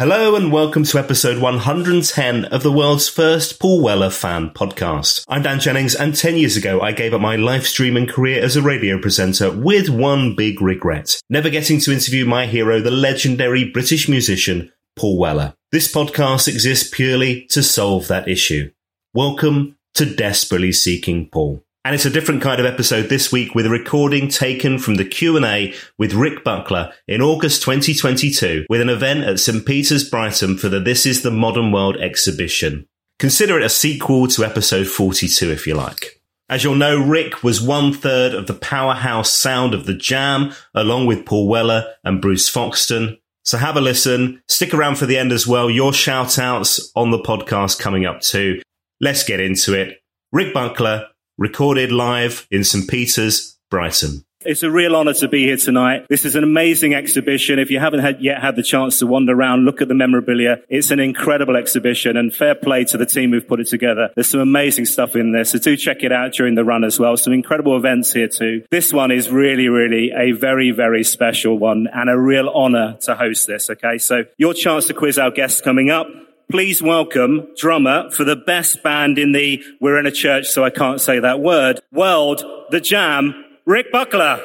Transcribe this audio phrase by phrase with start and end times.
[0.00, 5.26] Hello and welcome to episode 110 of the world's first Paul Weller fan podcast.
[5.28, 8.56] I'm Dan Jennings and 10 years ago I gave up my live streaming career as
[8.56, 11.20] a radio presenter with one big regret.
[11.28, 15.52] Never getting to interview my hero, the legendary British musician Paul Weller.
[15.70, 18.70] This podcast exists purely to solve that issue.
[19.12, 21.62] Welcome to Desperately Seeking Paul.
[21.82, 25.04] And it's a different kind of episode this week with a recording taken from the
[25.04, 29.64] Q&A with Rick Buckler in August 2022 with an event at St.
[29.64, 32.86] Peter's Brighton for the This is the Modern World exhibition.
[33.18, 36.20] Consider it a sequel to episode 42 if you like.
[36.50, 41.06] As you'll know, Rick was one third of the powerhouse sound of the jam, along
[41.06, 43.16] with Paul Weller and Bruce Foxton.
[43.44, 44.42] So have a listen.
[44.48, 45.70] Stick around for the end as well.
[45.70, 48.60] Your shout outs on the podcast coming up too.
[49.00, 49.96] Let's get into it.
[50.30, 51.06] Rick Buckler,
[51.40, 52.88] recorded live in St.
[52.88, 54.24] Peter's, Brighton.
[54.44, 56.06] It's a real honor to be here tonight.
[56.08, 57.58] This is an amazing exhibition.
[57.58, 60.58] If you haven't had, yet had the chance to wander around, look at the memorabilia.
[60.68, 64.10] It's an incredible exhibition and fair play to the team who've put it together.
[64.14, 65.44] There's some amazing stuff in there.
[65.44, 67.16] So do check it out during the run as well.
[67.16, 68.64] Some incredible events here too.
[68.70, 73.14] This one is really, really a very, very special one and a real honor to
[73.14, 73.68] host this.
[73.68, 73.98] Okay.
[73.98, 76.06] So your chance to quiz our guests coming up
[76.50, 80.70] please welcome drummer for the best band in the We're in a Church, so I
[80.70, 84.40] can't say that word world, The Jam, Rick Buckler.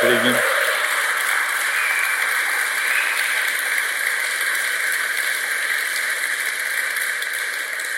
[0.00, 0.40] Good evening.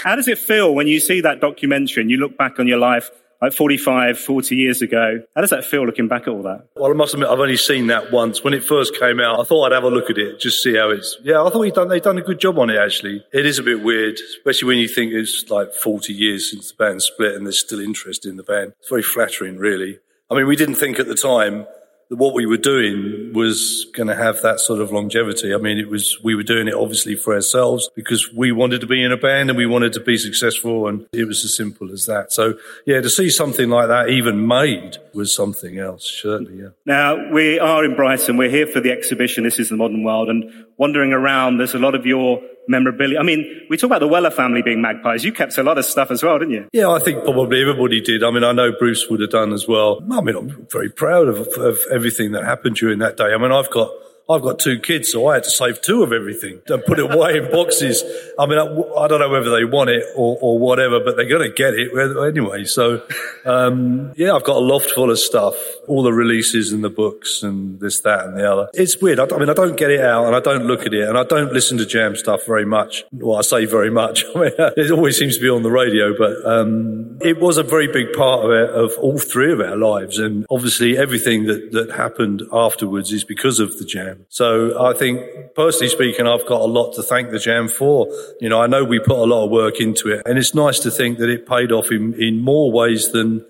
[0.03, 2.78] How does it feel when you see that documentary and you look back on your
[2.78, 5.20] life like 45, 40 years ago.
[5.34, 6.69] How does that feel looking back at all that?
[6.77, 8.42] Well, I must admit, I've only seen that once.
[8.42, 10.77] When it first came out, I thought I'd have a look at it, just see
[10.77, 11.19] how it's.
[11.23, 13.25] Yeah, I thought he'd done, they'd done a good job on it, actually.
[13.33, 16.77] It is a bit weird, especially when you think it's like 40 years since the
[16.77, 18.73] band split and there's still interest in the band.
[18.81, 19.98] It's very flattering, really.
[20.31, 21.67] I mean, we didn't think at the time
[22.08, 25.52] what we were doing was going to have that sort of longevity.
[25.52, 28.86] I mean, it was, we were doing it obviously for ourselves because we wanted to
[28.86, 31.90] be in a band and we wanted to be successful and it was as simple
[31.90, 32.32] as that.
[32.32, 32.54] So
[32.86, 36.68] yeah, to see something like that even made was something else, certainly, yeah.
[36.84, 38.36] Now, we are in Brighton.
[38.36, 39.45] We're here for the exhibition.
[39.45, 43.18] This is the modern world and wandering around, there's a lot of your memorabilia.
[43.18, 45.24] I mean, we talk about the Weller family being magpies.
[45.24, 46.68] You kept a lot of stuff as well, didn't you?
[46.72, 48.22] Yeah, I think probably everybody did.
[48.22, 50.02] I mean, I know Bruce would have done as well.
[50.10, 53.32] I mean, I'm very proud of, of everything that happened during that day.
[53.32, 53.90] I mean, I've got
[54.29, 57.09] I've got two kids, so I had to save two of everything and put it
[57.13, 58.03] away in boxes.
[58.37, 61.29] I mean, I, I, don't know whether they want it or, or whatever, but they're
[61.29, 61.92] going to get it
[62.29, 62.64] anyway.
[62.64, 63.03] So,
[63.45, 65.55] um, yeah, I've got a loft full of stuff,
[65.87, 68.69] all the releases and the books and this, that, and the other.
[68.75, 69.20] It's weird.
[69.20, 71.17] I, I mean, I don't get it out and I don't look at it and
[71.17, 73.05] I don't listen to jam stuff very much.
[73.13, 74.25] Well, I say very much.
[74.35, 77.63] I mean, it always seems to be on the radio, but um, it was a
[77.63, 80.19] very big part of it, of all three of our lives.
[80.19, 84.15] And obviously, everything that, that happened afterwards is because of the jam.
[84.28, 88.08] So I think, personally speaking, I've got a lot to thank the Jam for.
[88.40, 90.78] You know, I know we put a lot of work into it, and it's nice
[90.80, 93.44] to think that it paid off in, in more ways than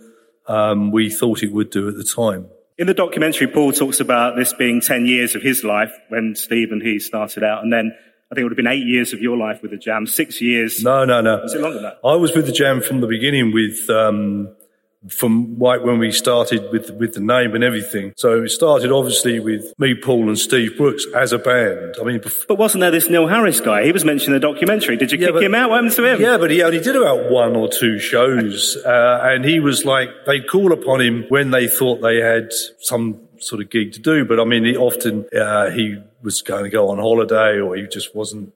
[0.47, 2.49] um, we thought it would do at the time.
[2.79, 6.73] In the documentary, Paul talks about this being 10 years of his life when Steve
[6.73, 7.93] and he started out, and then
[8.31, 10.41] I think it would have been eight years of your life with the Jam, six
[10.41, 10.83] years.
[10.83, 11.39] No, no, no.
[11.43, 12.01] Was it longer than that?
[12.05, 14.56] I was with the Jam from the beginning with um,
[15.09, 18.13] from right when we started with with the name and everything.
[18.17, 21.97] So it started obviously with me, Paul, and Steve Brookes as a band.
[22.01, 23.85] I mean, but wasn't there this Neil Harris guy?
[23.85, 24.97] He was mentioned in the documentary.
[24.97, 25.71] Did you yeah, kick but, him out?
[25.71, 26.21] What happened to him?
[26.21, 30.09] Yeah, but he only did about one or two shows, uh, and he was like
[30.27, 34.25] they'd call upon him when they thought they had some sort of gig to do.
[34.25, 37.87] But I mean, he often uh, he was going to go on holiday or he
[37.87, 38.53] just wasn't,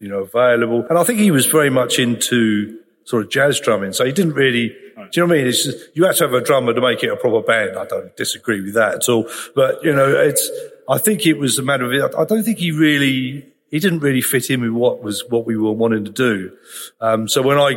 [0.00, 0.84] you know, available.
[0.88, 3.92] And I think he was very much into sort of jazz drumming.
[3.92, 5.46] So he didn't really, do you know what I mean?
[5.46, 7.76] It's just, you have to have a drummer to make it a proper band.
[7.76, 9.28] I don't disagree with that at all.
[9.54, 10.50] But, you know, it's,
[10.88, 14.20] I think it was a matter of, I don't think he really, he didn't really
[14.20, 16.56] fit in with what was, what we were wanting to do.
[17.00, 17.74] Um, so when I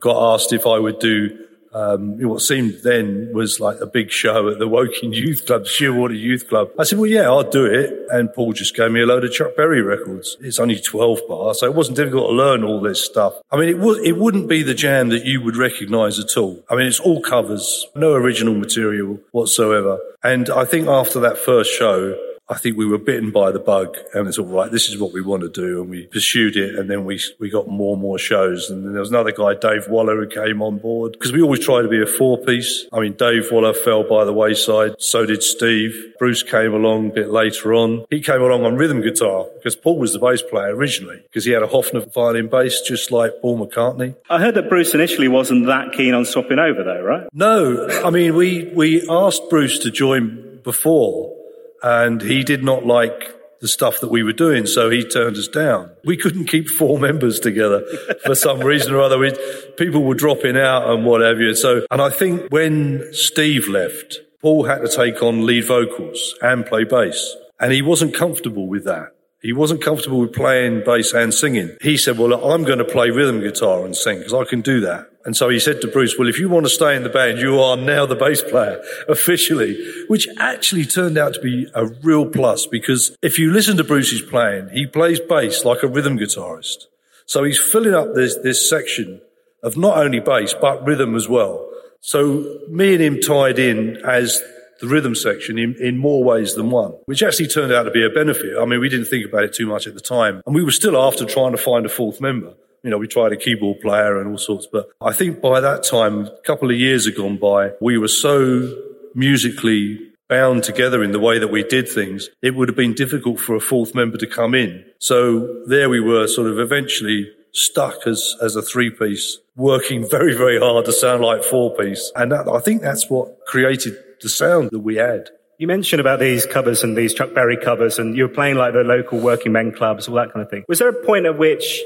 [0.00, 1.46] got asked if I would do
[1.78, 6.18] um, what seemed then was like a big show at the Woking Youth Club, Sheerwater
[6.18, 6.70] Youth Club.
[6.78, 7.94] I said, well, yeah, I'll do it.
[8.10, 10.36] And Paul just gave me a load of Chuck Berry records.
[10.40, 13.34] It's only 12 bar, so it wasn't difficult to learn all this stuff.
[13.50, 16.64] I mean, it, it wouldn't be the jam that you would recognize at all.
[16.68, 19.98] I mean, it's all covers, no original material whatsoever.
[20.22, 22.18] And I think after that first show,
[22.50, 24.70] I think we were bitten by the bug and it's all right.
[24.70, 25.82] This is what we want to do.
[25.82, 26.76] And we pursued it.
[26.76, 28.70] And then we, we got more and more shows.
[28.70, 31.60] And then there was another guy, Dave Waller, who came on board because we always
[31.60, 32.86] try to be a four piece.
[32.92, 34.94] I mean, Dave Waller fell by the wayside.
[34.98, 36.14] So did Steve.
[36.18, 38.06] Bruce came along a bit later on.
[38.08, 41.52] He came along on rhythm guitar because Paul was the bass player originally because he
[41.52, 44.16] had a Hofner violin bass just like Paul McCartney.
[44.30, 47.28] I heard that Bruce initially wasn't that keen on swapping over though, right?
[47.32, 47.88] No.
[48.04, 51.37] I mean, we, we asked Bruce to join before
[51.82, 55.48] and he did not like the stuff that we were doing, so he turned us
[55.48, 55.90] down.
[56.04, 57.84] We couldn't keep four members together
[58.24, 59.18] for some reason or other.
[59.18, 59.32] We,
[59.76, 61.54] people were dropping out and what have you.
[61.54, 66.64] So, and I think when Steve left, Paul had to take on lead vocals and
[66.64, 69.14] play bass, and he wasn't comfortable with that.
[69.40, 71.76] He wasn't comfortable with playing bass and singing.
[71.80, 74.80] He said, well, I'm going to play rhythm guitar and sing because I can do
[74.80, 75.10] that.
[75.28, 77.36] And so he said to Bruce, well, if you want to stay in the band,
[77.36, 79.76] you are now the bass player officially,
[80.06, 84.22] which actually turned out to be a real plus because if you listen to Bruce's
[84.22, 86.86] playing, he plays bass like a rhythm guitarist.
[87.26, 89.20] So he's filling up this, this section
[89.62, 91.70] of not only bass, but rhythm as well.
[92.00, 94.40] So me and him tied in as
[94.80, 98.02] the rhythm section in, in more ways than one, which actually turned out to be
[98.02, 98.56] a benefit.
[98.58, 100.40] I mean, we didn't think about it too much at the time.
[100.46, 102.54] And we were still after trying to find a fourth member.
[102.82, 105.82] You know, we tried a keyboard player and all sorts, but I think by that
[105.82, 108.72] time, a couple of years had gone by, we were so
[109.14, 113.40] musically bound together in the way that we did things, it would have been difficult
[113.40, 114.84] for a fourth member to come in.
[114.98, 120.36] So there we were sort of eventually stuck as, as a three piece, working very,
[120.36, 122.12] very hard to sound like four piece.
[122.14, 125.30] And that, I think that's what created the sound that we had.
[125.58, 128.74] You mentioned about these covers and these Chuck Berry covers, and you were playing like
[128.74, 130.64] the local working men clubs, all that kind of thing.
[130.68, 131.82] Was there a point at which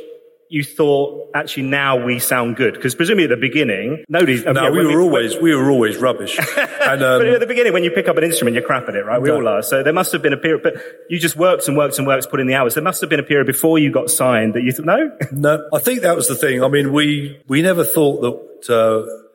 [0.52, 2.74] you thought actually now we sound good?
[2.74, 4.44] Because presumably at the beginning, nobody.
[4.44, 6.38] No, we were always we were always rubbish.
[6.56, 8.94] and, um, but at the beginning, when you pick up an instrument, you're crap at
[8.94, 9.20] it, right?
[9.20, 9.36] We no.
[9.36, 9.62] all are.
[9.62, 10.74] So there must have been a period, but
[11.08, 12.74] you just worked and worked and worked, put in the hours.
[12.74, 15.68] There must have been a period before you got signed that you thought, no, no.
[15.72, 16.62] I think that was the thing.
[16.62, 18.74] I mean, we we never thought that.
[18.74, 19.28] Uh,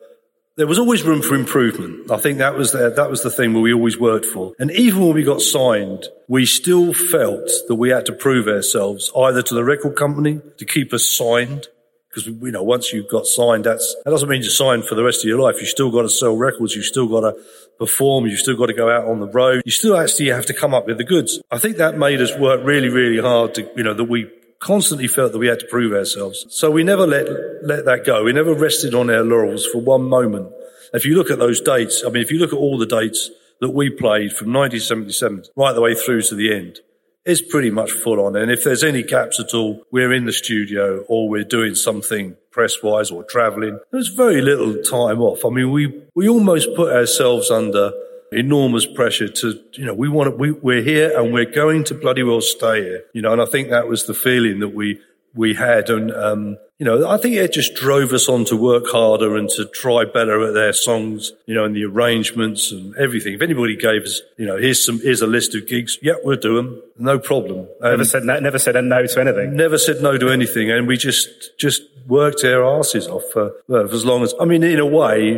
[0.58, 2.10] there was always room for improvement.
[2.10, 4.54] I think that was the, that was the thing where we always worked for.
[4.58, 9.12] And even when we got signed, we still felt that we had to prove ourselves
[9.16, 11.68] either to the record company to keep us signed.
[12.08, 15.04] Because, you know, once you've got signed, that's, that doesn't mean you're signed for the
[15.04, 15.60] rest of your life.
[15.60, 16.74] You've still got to sell records.
[16.74, 17.40] You've still got to
[17.78, 18.26] perform.
[18.26, 19.62] You've still got to go out on the road.
[19.64, 21.40] You still actually have to come up with the goods.
[21.52, 24.28] I think that made us work really, really hard to, you know, that we
[24.58, 26.46] constantly felt that we had to prove ourselves.
[26.50, 27.26] So we never let,
[27.62, 28.24] let that go.
[28.24, 30.52] We never rested on our laurels for one moment.
[30.92, 33.30] If you look at those dates, I mean, if you look at all the dates
[33.60, 36.80] that we played from 1977 right the way through to the end,
[37.24, 38.36] it's pretty much full on.
[38.36, 42.36] And if there's any gaps at all, we're in the studio or we're doing something
[42.50, 43.78] press wise or traveling.
[43.92, 45.44] There's very little time off.
[45.44, 47.92] I mean, we, we almost put ourselves under
[48.32, 51.94] enormous pressure to, you know, we want to, we, we're here and we're going to
[51.94, 55.00] bloody well stay here, you know, and I think that was the feeling that we,
[55.34, 55.88] we had.
[55.88, 59.48] And, um, you know, I think it just drove us on to work harder and
[59.50, 63.34] to try better at their songs, you know, and the arrangements and everything.
[63.34, 65.98] If anybody gave us, you know, here's some, here's a list of gigs.
[66.02, 66.82] Yeah, we'll do them.
[66.98, 67.66] No problem.
[67.80, 69.56] And never said no, never said a no to anything.
[69.56, 70.70] Never said no to anything.
[70.70, 74.62] And we just, just worked our asses off for, for as long as, I mean,
[74.62, 75.32] in a way,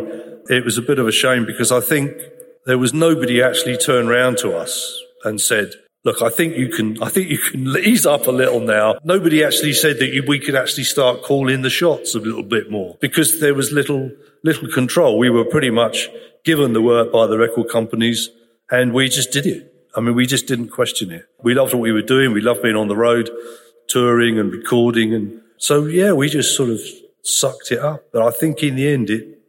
[0.49, 2.13] it was a bit of a shame because I think
[2.67, 5.73] there was nobody actually turned around to us and said,
[6.05, 8.97] look, I think you can, I think you can ease up a little now.
[9.05, 12.71] Nobody actually said that you, we could actually start calling the shots a little bit
[12.71, 14.11] more because there was little,
[14.45, 15.19] little control.
[15.19, 16.09] We were pretty much
[16.45, 18.31] given the work by the record companies
[18.71, 19.67] and we just did it.
[19.95, 21.27] I mean, we just didn't question it.
[21.43, 22.33] We loved what we were doing.
[22.33, 23.29] We loved being on the road,
[23.89, 25.13] touring and recording.
[25.13, 26.81] And so, yeah, we just sort of
[27.23, 28.05] sucked it up.
[28.13, 29.40] But I think in the end, it,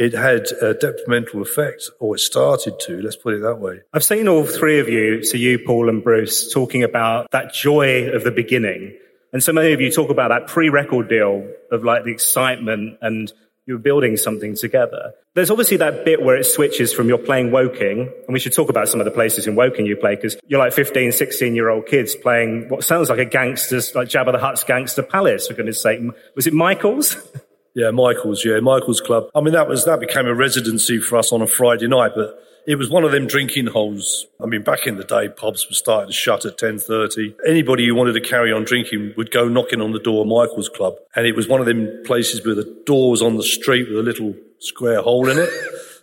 [0.00, 3.82] it had a detrimental effect, or it started to, let's put it that way.
[3.92, 8.08] I've seen all three of you, so you, Paul and Bruce, talking about that joy
[8.08, 8.96] of the beginning.
[9.34, 13.30] And so many of you talk about that pre-record deal of like the excitement and
[13.66, 15.12] you're building something together.
[15.34, 18.70] There's obviously that bit where it switches from you're playing Woking, and we should talk
[18.70, 21.68] about some of the places in Woking you play, because you're like 15, 16 year
[21.68, 25.52] old kids playing what sounds like a gangster's, like Jabba the Hutt's gangster palace, for
[25.52, 26.00] goodness sake.
[26.34, 27.16] Was it Michael's?
[27.74, 28.44] Yeah, Michael's.
[28.44, 29.28] Yeah, Michael's club.
[29.34, 32.42] I mean, that was that became a residency for us on a Friday night, but
[32.66, 34.26] it was one of them drinking holes.
[34.42, 37.34] I mean, back in the day, pubs were starting to shut at ten thirty.
[37.46, 40.68] Anybody who wanted to carry on drinking would go knocking on the door of Michael's
[40.68, 43.88] club, and it was one of them places where the door was on the street
[43.88, 45.50] with a little square hole in it.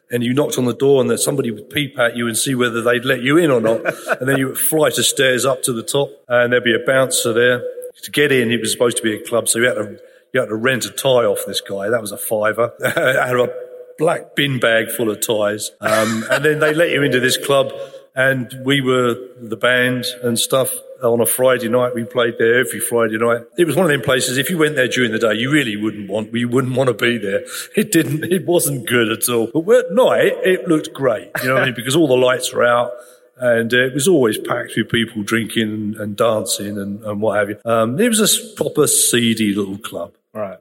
[0.10, 2.56] and you knocked on the door and that somebody would peep at you and see
[2.56, 3.82] whether they'd let you in or not.
[4.20, 6.86] and then you would fly of stairs up to the top and there'd be a
[6.86, 7.62] bouncer there.
[8.04, 10.00] To get in, it was supposed to be a club, so you had to
[10.34, 11.90] you had to rent a tie off this guy.
[11.90, 12.74] That was a fiver.
[12.84, 13.54] I had a
[13.98, 15.72] black bin bag full of ties.
[15.82, 17.72] Um, and then they let you into this club
[18.18, 21.94] and we were the band and stuff on a Friday night.
[21.94, 23.42] We played there every Friday night.
[23.60, 24.40] It was one of them places.
[24.40, 26.34] If you went there during the day, you really wouldn't want.
[26.34, 27.46] You wouldn't want to be there.
[27.76, 28.24] It didn't.
[28.24, 29.52] It wasn't good at all.
[29.54, 31.30] But at night, it looked great.
[31.42, 31.76] You know what I mean?
[31.76, 32.92] Because all the lights were out.
[33.40, 37.38] And uh, it was always packed with people drinking and, and dancing and, and, what
[37.38, 37.60] have you.
[37.66, 40.14] Um, it was a proper seedy little club.
[40.38, 40.60] Right.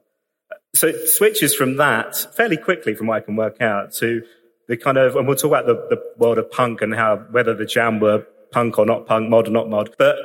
[0.75, 4.23] So it switches from that fairly quickly, from what I can work out, to
[4.69, 7.55] the kind of, and we'll talk about the, the world of punk and how whether
[7.55, 9.95] the Jam were punk or not punk, mod or not mod.
[9.99, 10.17] But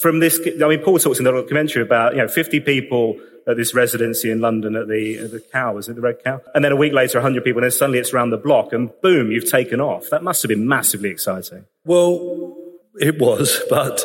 [0.00, 3.56] from this, I mean, Paul talks in the documentary about, you know, 50 people at
[3.56, 6.40] this residency in London at the, at the Cow, was it the Red Cow?
[6.54, 8.90] And then a week later, 100 people, and then suddenly it's around the block, and
[9.02, 10.10] boom, you've taken off.
[10.10, 11.66] That must have been massively exciting.
[11.84, 12.56] Well,
[13.00, 14.02] it was, but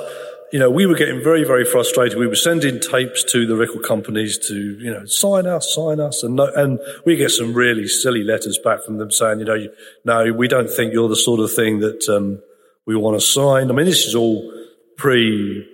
[0.52, 2.20] you know, we were getting very, very frustrated.
[2.20, 6.24] We were sending tapes to the record companies to, you know, sign us, sign us,
[6.24, 9.68] and no, and we get some really silly letters back from them saying, you know,
[10.04, 12.42] no, we don't think you're the sort of thing that um,
[12.86, 13.72] we want to sign.
[13.72, 14.54] I mean, this is all
[14.98, 15.68] pre-punk,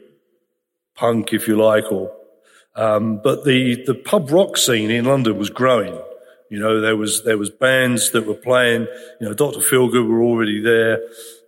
[1.34, 2.12] if you like, or
[2.76, 6.00] um, but the, the pub rock scene in London was growing.
[6.52, 8.88] You know, there was, there was bands that were playing,
[9.20, 9.60] you know, Dr.
[9.60, 11.00] Feelgood were already there.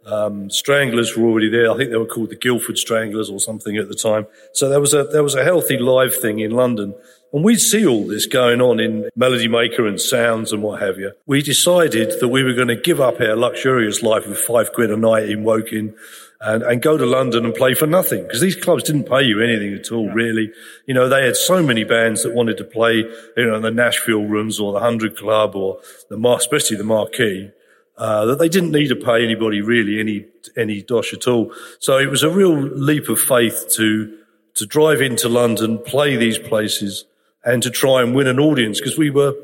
[0.10, 1.72] Um, Stranglers were already there.
[1.72, 4.28] I think they were called the Guildford Stranglers or something at the time.
[4.54, 6.96] So there was a, there was a healthy live thing in London.
[7.32, 10.98] And we'd see all this going on in Melody Maker and Sounds and what have
[10.98, 11.12] you.
[11.28, 14.90] We decided that we were going to give up our luxurious life with five quid
[14.90, 15.94] a night in Woking
[16.42, 19.42] and, and go to London and play for nothing because these clubs didn't pay you
[19.42, 20.52] anything at all, really.
[20.88, 23.72] You know, they had so many bands that wanted to play, you know, in the
[23.72, 27.52] Nashville rooms or the Hundred Club or the, especially the Marquee.
[28.00, 30.26] Uh, that they didn't need to pay anybody really any
[30.56, 31.54] any dosh at all.
[31.80, 34.18] So it was a real leap of faith to
[34.56, 37.04] to drive into London, play these places,
[37.44, 39.36] and to try and win an audience because we were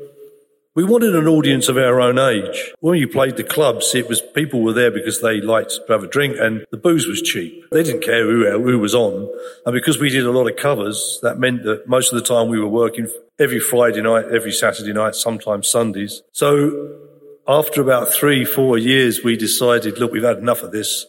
[0.74, 2.72] we wanted an audience of our own age.
[2.80, 6.04] When you played the clubs, it was people were there because they liked to have
[6.04, 7.64] a drink and the booze was cheap.
[7.70, 9.26] They didn't care who, who was on.
[9.64, 12.48] And because we did a lot of covers, that meant that most of the time
[12.48, 13.08] we were working
[13.38, 16.22] every Friday night, every Saturday night, sometimes Sundays.
[16.32, 17.05] So
[17.48, 21.06] after about three, four years, we decided, look, we've had enough of this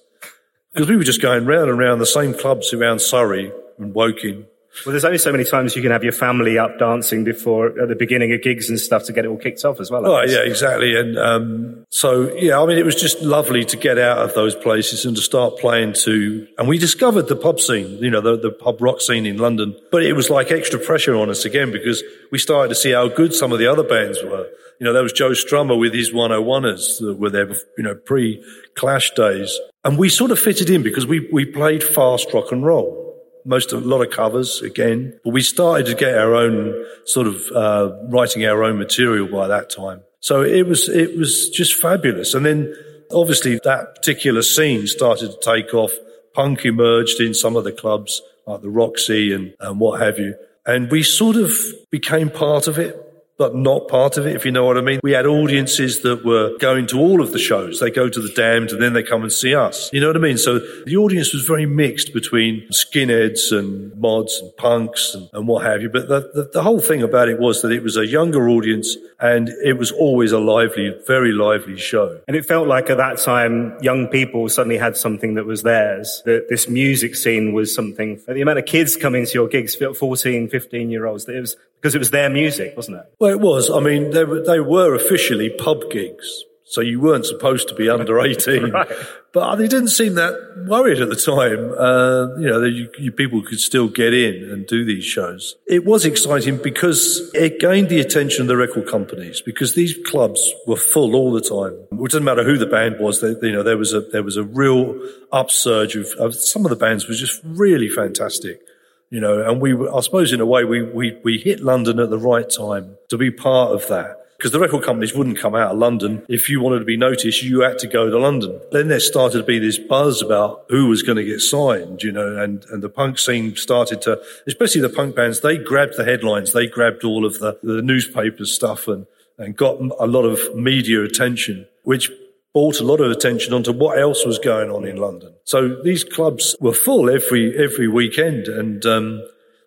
[0.74, 4.46] because we were just going round and round the same clubs around Surrey and Woking
[4.86, 7.88] well, there's only so many times you can have your family up dancing before at
[7.88, 10.06] the beginning of gigs and stuff to get it all kicked off as well.
[10.06, 10.96] Oh, yeah, exactly.
[10.96, 14.56] And um, so, yeah, I mean, it was just lovely to get out of those
[14.56, 16.48] places and to start playing to.
[16.58, 19.75] And we discovered the pub scene, you know, the, the pub rock scene in London.
[19.91, 23.08] But it was like extra pressure on us again because we started to see how
[23.08, 24.48] good some of the other bands were.
[24.79, 28.43] You know, there was Joe Strummer with his 101ers that were there, you know, pre
[28.75, 29.60] Clash days.
[29.84, 33.07] And we sort of fitted in because we, we played fast rock and roll
[33.48, 35.17] most of, a lot of covers again.
[35.24, 39.48] But we started to get our own sort of uh, writing our own material by
[39.48, 40.01] that time.
[40.19, 42.34] So it was it was just fabulous.
[42.34, 42.75] And then
[43.12, 45.91] obviously that particular scene started to take off.
[46.34, 50.36] Punk emerged in some of the clubs like the Roxy and, and what have you.
[50.67, 51.51] And we sort of
[51.89, 52.96] became part of it
[53.38, 55.00] but not part of it, if you know what I mean.
[55.03, 57.79] We had audiences that were going to all of the shows.
[57.79, 59.91] They go to the Damned and then they come and see us.
[59.94, 60.38] You know what I mean?
[60.38, 65.65] So the audience was very mixed between skinheads and mods and punks and, and what
[65.65, 65.89] have you.
[65.89, 68.98] But the, the, the whole thing about it was that it was a younger audience
[69.20, 72.20] and it was always a lively, very lively show.
[72.27, 76.22] And it felt like at that time, young people suddenly had something that was theirs.
[76.25, 80.50] That this music scene was something, the amount of kids coming to your gigs, 14,
[80.50, 83.05] 15 year olds, that it was because it was their music, wasn't it?
[83.19, 83.69] Well, it was.
[83.69, 86.43] I mean, they were, they were officially pub gigs.
[86.69, 88.72] So you weren't supposed to be under 18.
[88.72, 88.88] right.
[89.31, 91.72] But they didn't seem that worried at the time.
[91.77, 95.55] Uh, you know, you, you, people could still get in and do these shows.
[95.65, 100.53] It was exciting because it gained the attention of the record companies because these clubs
[100.65, 101.88] were full all the time.
[102.03, 103.22] It doesn't matter who the band was.
[103.22, 105.00] They, you know, there was a, there was a real
[105.31, 108.62] upsurge of, of some of the bands was just really fantastic
[109.09, 112.09] you know, and we, I suppose in a way, we, we, we hit London at
[112.09, 114.23] the right time to be part of that.
[114.37, 116.23] Because the record companies wouldn't come out of London.
[116.29, 118.61] If you wanted to be noticed, you had to go to London.
[118.71, 122.11] Then there started to be this buzz about who was going to get signed, you
[122.11, 126.05] know, and, and the punk scene started to, especially the punk bands, they grabbed the
[126.05, 126.53] headlines.
[126.53, 129.07] They grabbed all of the, the newspaper stuff and,
[129.39, 132.11] and got a lot of media attention, which
[132.53, 135.33] brought a lot of attention onto what else was going on in London.
[135.43, 139.21] So these clubs were full every every weekend, and um,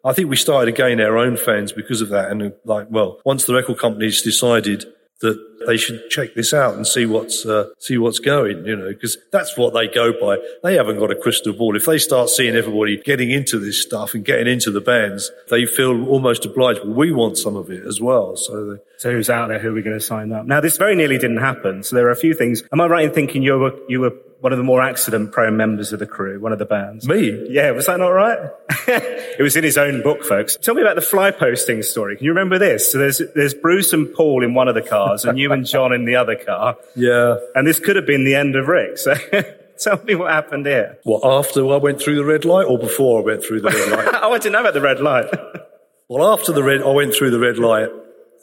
[0.05, 2.31] I think we started to gain our own fans because of that.
[2.31, 4.85] And like, well, once the record companies decided
[5.21, 8.89] that they should check this out and see what's uh, see what's going, you know,
[8.89, 10.39] because that's what they go by.
[10.63, 11.77] They haven't got a crystal ball.
[11.77, 15.67] If they start seeing everybody getting into this stuff and getting into the bands, they
[15.67, 16.81] feel almost obliged.
[16.85, 18.37] Well, we want some of it as well.
[18.37, 19.59] So, they, so who's out there?
[19.59, 20.47] Who are we going to sign up?
[20.47, 21.83] Now, this very nearly didn't happen.
[21.83, 22.63] So there are a few things.
[22.73, 25.57] Am I right in thinking you were you were one of the more accident prone
[25.57, 27.07] members of the crew, one of the bands.
[27.07, 27.47] Me?
[27.51, 28.51] Yeah, was that not right?
[28.89, 30.57] it was in his own book, folks.
[30.57, 32.17] Tell me about the fly posting story.
[32.17, 32.91] Can you remember this?
[32.91, 35.93] So there's, there's Bruce and Paul in one of the cars and you and John
[35.93, 36.77] in the other car.
[36.97, 37.37] Yeah.
[37.55, 38.99] And this could have been the end of Rick.
[38.99, 39.15] So
[39.79, 40.99] tell me what happened here.
[41.05, 43.91] Well, after I went through the red light or before I went through the red
[43.91, 44.21] light?
[44.23, 45.27] oh, I didn't know about the red light.
[46.09, 47.89] well, after the red, I went through the red light.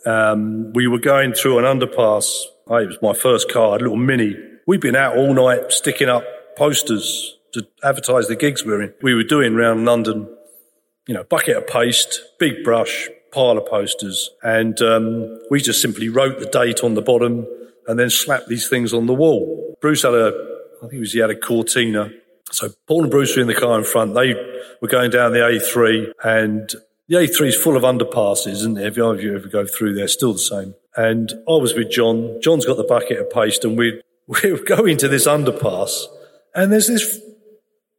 [0.05, 2.43] Um, we were going through an underpass.
[2.67, 4.35] Oh, it was my first car, a little mini
[4.67, 6.25] We've been out all night sticking up
[6.57, 8.93] posters to advertise the gigs we were in.
[9.01, 10.27] We were doing around London,
[11.07, 16.09] you know, bucket of paste, big brush, pile of posters, and um, we just simply
[16.09, 17.47] wrote the date on the bottom
[17.87, 19.77] and then slapped these things on the wall.
[19.79, 20.33] Bruce had a,
[20.79, 22.11] I think it was he had a Cortina.
[22.51, 24.15] So Paul and Bruce were in the car in front.
[24.15, 24.33] They
[24.81, 26.69] were going down the A3 and
[27.07, 28.85] the A3 is full of underpasses, isn't it?
[28.85, 30.75] If you ever go through there, still the same.
[30.97, 32.41] And I was with John.
[32.41, 34.01] John's got the bucket of paste and we
[34.51, 36.07] were going to this underpass
[36.57, 37.19] and there's this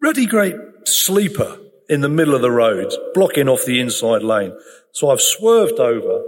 [0.00, 1.58] really great sleeper
[1.88, 4.52] in the middle of the road, blocking off the inside lane.
[4.90, 6.24] So I've swerved over,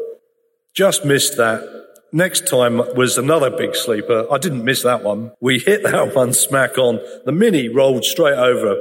[0.73, 1.89] just missed that.
[2.13, 4.27] Next time was another big sleeper.
[4.33, 5.33] I didn't miss that one.
[5.41, 7.01] We hit that one smack on.
[7.25, 8.77] The Mini rolled straight over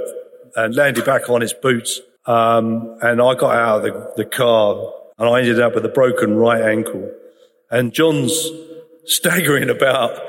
[0.56, 2.02] and landed back on its boots.
[2.26, 5.90] Um, and I got out of the, the car and I ended up with a
[5.90, 7.12] broken right ankle.
[7.72, 8.48] And John's
[9.06, 10.20] staggering about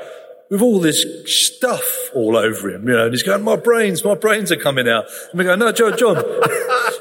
[0.51, 4.15] with all this stuff all over him, you know, and he's going, my brains, my
[4.15, 5.05] brains are coming out.
[5.31, 6.17] And we go, no, John, John,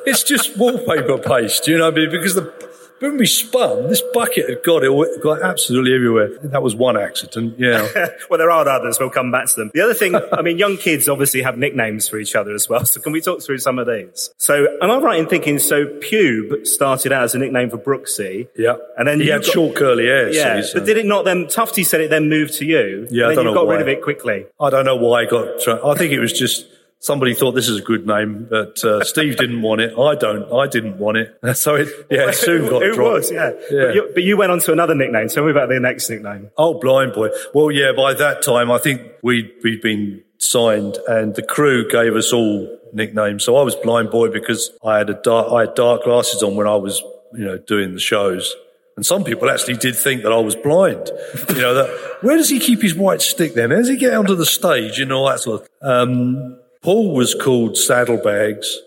[0.07, 2.70] it's just wallpaper paste, you know, because the,
[3.01, 6.39] when we spun, this bucket had got it got absolutely everywhere.
[6.43, 7.89] That was one accident, yeah.
[8.31, 8.99] well, there are others.
[9.01, 9.71] We'll come back to them.
[9.73, 12.85] The other thing, I mean, young kids obviously have nicknames for each other as well.
[12.85, 14.31] So can we talk through some of these?
[14.37, 18.49] So am I right in thinking, so Pube started out as a nickname for Brooksy?
[18.57, 18.77] Yeah.
[18.99, 20.31] And then he you had got, short curly hair.
[20.31, 20.61] Yeah.
[20.61, 23.09] so but did it not then, Tufty said it then moved to you.
[23.11, 23.75] Yeah, I don't you know got why.
[23.75, 24.47] rid of it quickly.
[24.61, 25.67] I don't know why I got.
[25.69, 26.67] I think it was just
[27.01, 29.99] somebody thought this is a good name, but uh, Steve didn't want it.
[29.99, 30.53] I don't.
[30.53, 31.37] I didn't want it.
[31.57, 33.13] So it yeah, it soon got It dropped.
[33.13, 33.51] was, yeah.
[33.71, 33.87] Yeah.
[33.87, 35.29] But, you, but you went on to another nickname.
[35.29, 36.51] Tell me about the next nickname.
[36.57, 37.31] Oh, blind boy.
[37.53, 37.93] Well, yeah.
[37.93, 42.79] By that time, I think we'd we'd been signed, and the crew gave us all
[42.93, 43.45] nicknames.
[43.45, 46.57] So I was blind boy because I had a dark I had dark glasses on
[46.57, 47.03] when I was
[47.33, 48.55] you know doing the shows.
[48.97, 51.11] And some people actually did think that I was blind.
[51.49, 53.71] You know, that, where does he keep his white stick then?
[53.71, 57.35] How does he get onto the stage and all that sort of, um, Paul was
[57.35, 58.79] called Saddlebags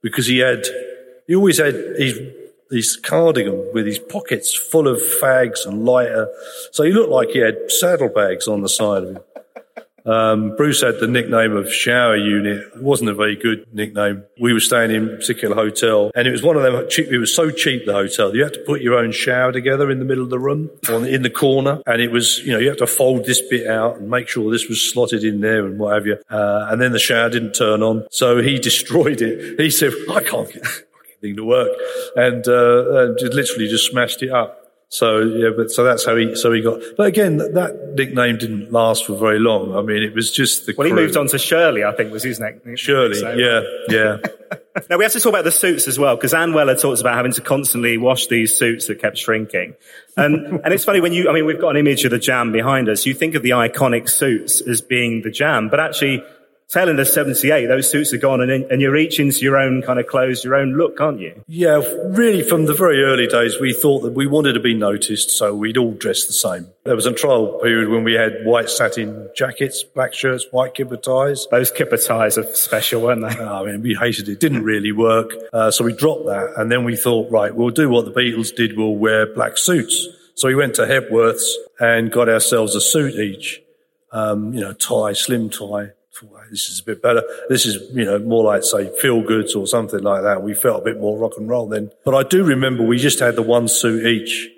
[0.00, 0.64] because he had,
[1.26, 2.18] he always had his,
[2.70, 6.28] his cardigan with his pockets full of fags and lighter.
[6.70, 9.22] So he looked like he had saddlebags on the side of him.
[10.04, 12.72] Um, Bruce had the nickname of shower unit.
[12.74, 14.24] It wasn't a very good nickname.
[14.40, 17.08] We were staying in a particular hotel and it was one of them cheap.
[17.08, 18.34] It was so cheap, the hotel.
[18.34, 21.22] You had to put your own shower together in the middle of the room in
[21.22, 21.82] the corner.
[21.86, 24.50] And it was, you know, you had to fold this bit out and make sure
[24.50, 26.18] this was slotted in there and what have you.
[26.30, 28.06] Uh, and then the shower didn't turn on.
[28.10, 29.60] So he destroyed it.
[29.60, 30.66] He said, I can't get
[31.22, 31.70] thing to work.
[32.16, 34.61] And, uh, and literally just smashed it up.
[34.92, 36.82] So yeah, but so that's how he so he got.
[36.98, 39.74] But again, that, that nickname didn't last for very long.
[39.74, 40.74] I mean, it was just the.
[40.76, 42.76] Well, he moved on to Shirley, I think was his nickname.
[42.76, 44.18] Shirley, So- yeah, yeah.
[44.90, 47.14] Now we have to talk about the suits as well, because Ann Weller talks about
[47.14, 49.74] having to constantly wash these suits that kept shrinking.
[50.16, 52.52] And, and it's funny when you, I mean, we've got an image of the jam
[52.52, 53.04] behind us.
[53.06, 56.22] You think of the iconic suits as being the jam, but actually,
[56.72, 59.82] tail end of 78, those suits are gone and, and you're each into your own
[59.82, 61.44] kind of clothes, your own look, aren't you?
[61.46, 65.30] Yeah, really, from the very early days, we thought that we wanted to be noticed,
[65.30, 66.68] so we'd all dress the same.
[66.84, 70.96] There was a trial period when we had white satin jackets, black shirts, white kipper
[70.96, 71.46] ties.
[71.50, 73.44] Those kipper ties are special, weren't they?
[73.44, 74.40] I mean, we hated it.
[74.40, 75.30] Didn't really work.
[75.52, 76.54] Uh, so we dropped that.
[76.56, 78.78] And then we thought, right, we'll do what the Beatles did.
[78.78, 80.08] We'll wear black suits.
[80.34, 83.62] So we went to Hepworth's and got ourselves a suit each.
[84.10, 85.92] Um, you know, tie, slim tie.
[86.50, 87.22] This is a bit better.
[87.48, 90.42] This is, you know, more like, say, feel goods or something like that.
[90.42, 91.90] We felt a bit more rock and roll then.
[92.04, 94.48] But I do remember we just had the one suit each.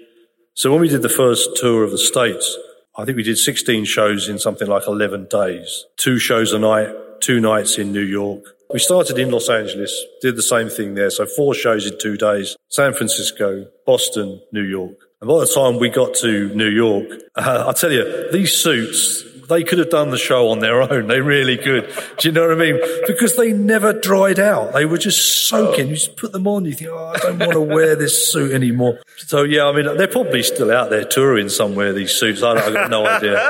[0.55, 2.57] So when we did the first tour of the States,
[2.97, 5.87] I think we did 16 shows in something like 11 days.
[5.97, 8.45] Two shows a night, two nights in New York.
[8.73, 11.11] We started in Los Angeles, did the same thing there.
[11.11, 12.57] So four shows in two days.
[12.69, 14.97] San Francisco, Boston, New York.
[15.21, 19.25] And by the time we got to New York, uh, I tell you, these suits,
[19.49, 21.07] they could have done the show on their own.
[21.07, 21.93] They really could.
[22.19, 22.81] Do you know what I mean?
[23.07, 24.73] Because they never dried out.
[24.73, 25.89] They were just soaking.
[25.89, 26.65] You just put them on.
[26.65, 29.01] You think, oh, I don't want to wear this suit anymore.
[29.19, 32.43] So yeah, I mean, they're probably still out there touring somewhere, these suits.
[32.43, 33.39] I don't, I've got no idea.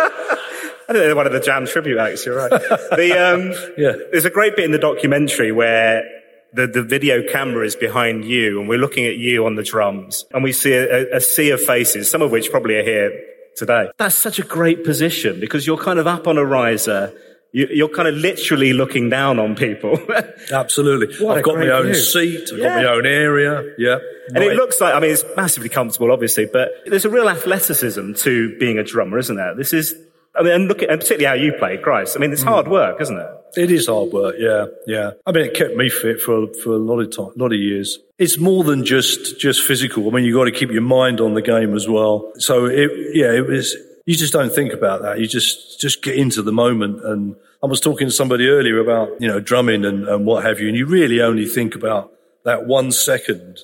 [0.86, 2.26] I think they're one of the Jam tribute acts.
[2.26, 2.50] You're right.
[2.50, 3.92] the, um, Yeah.
[4.12, 6.04] There's a great bit in the documentary where
[6.52, 10.24] the, the video camera is behind you and we're looking at you on the drums
[10.32, 13.12] and we see a, a sea of faces, some of which probably are here
[13.56, 13.88] today.
[13.98, 17.12] That's such a great position because you're kind of up on a riser.
[17.52, 19.98] You, you're kind of literally looking down on people.
[20.52, 21.14] Absolutely.
[21.24, 21.94] What I've got my own view.
[21.94, 22.50] seat.
[22.52, 22.68] I've Yeah.
[22.68, 23.74] got my own area.
[23.78, 23.98] Yeah.
[24.34, 28.14] And it looks like, I mean, it's massively comfortable, obviously, but there's a real athleticism
[28.14, 29.54] to being a drummer, isn't there?
[29.54, 29.94] This is,
[30.36, 32.16] I mean, and look at, and particularly how you play, Christ.
[32.16, 32.48] I mean, it's hmm.
[32.48, 33.26] hard work, isn't it?
[33.56, 35.12] It is hard work, yeah, yeah.
[35.26, 37.98] I mean, it kept me fit for for a lot of time, lot of years.
[38.18, 40.08] It's more than just just physical.
[40.08, 42.32] I mean, you've got to keep your mind on the game as well.
[42.38, 43.76] So it, yeah, it was.
[44.06, 45.20] You just don't think about that.
[45.20, 49.20] You just just get into the moment, and I was talking to somebody earlier about,
[49.20, 52.12] you know, drumming and, and what have you, and you really only think about
[52.44, 53.60] that one second.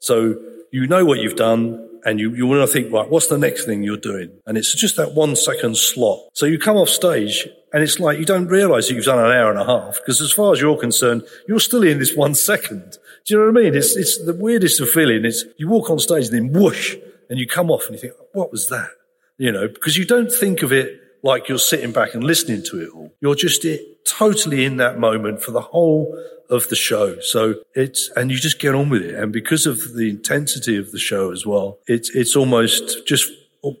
[0.00, 0.38] So
[0.70, 3.64] you know what you've done and you, you want to think, right, what's the next
[3.64, 4.30] thing you're doing?
[4.46, 6.20] And it's just that one second slot.
[6.34, 9.30] So you come off stage and it's like you don't realize that you've done an
[9.30, 12.34] hour and a half because as far as you're concerned, you're still in this one
[12.34, 12.98] second.
[13.24, 13.74] Do you know what I mean?
[13.74, 15.24] It's, it's the weirdest of feeling.
[15.24, 16.96] It's you walk on stage and then whoosh
[17.28, 18.90] and you come off and you think, what was that?
[19.36, 22.80] You know, because you don't think of it like you're sitting back and listening to
[22.80, 23.12] it all.
[23.20, 26.16] You're just it, totally in that moment for the whole
[26.50, 27.20] of the show.
[27.20, 29.14] So it's, and you just get on with it.
[29.14, 33.30] And because of the intensity of the show as well, it's, it's almost just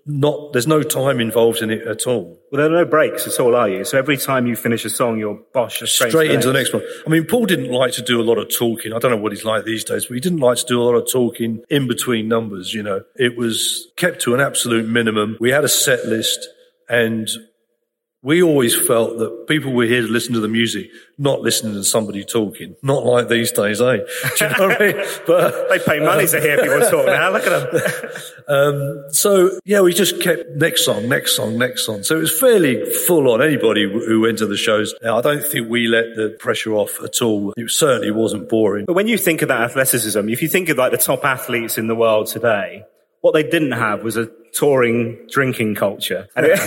[0.06, 2.38] not, there's no time involved in it at all.
[2.50, 3.84] Well, there are no breaks at all, are you?
[3.84, 6.82] So every time you finish a song, you're bosh straight, straight into the next one.
[7.06, 8.92] I mean, Paul didn't like to do a lot of talking.
[8.92, 10.84] I don't know what he's like these days, but he didn't like to do a
[10.84, 12.74] lot of talking in between numbers.
[12.74, 15.36] You know, it was kept to an absolute minimum.
[15.40, 16.48] We had a set list
[16.88, 17.28] and
[18.22, 21.84] we always felt that people were here to listen to the music, not listening to
[21.84, 22.74] somebody talking.
[22.82, 23.98] Not like these days, eh?
[24.38, 25.04] Do you know what I mean?
[25.24, 27.30] But they pay money to hear people talk now.
[27.30, 28.12] Look at them.
[28.48, 32.02] um, so yeah, we just kept next song, next song, next song.
[32.02, 33.40] So it was fairly full on.
[33.40, 37.00] Anybody who went to the shows, now, I don't think we let the pressure off
[37.02, 37.52] at all.
[37.56, 38.84] It certainly wasn't boring.
[38.86, 41.86] But when you think about athleticism, if you think of like the top athletes in
[41.86, 42.84] the world today,
[43.20, 46.28] what they didn't have was a touring drinking culture.
[46.34, 46.58] And, it,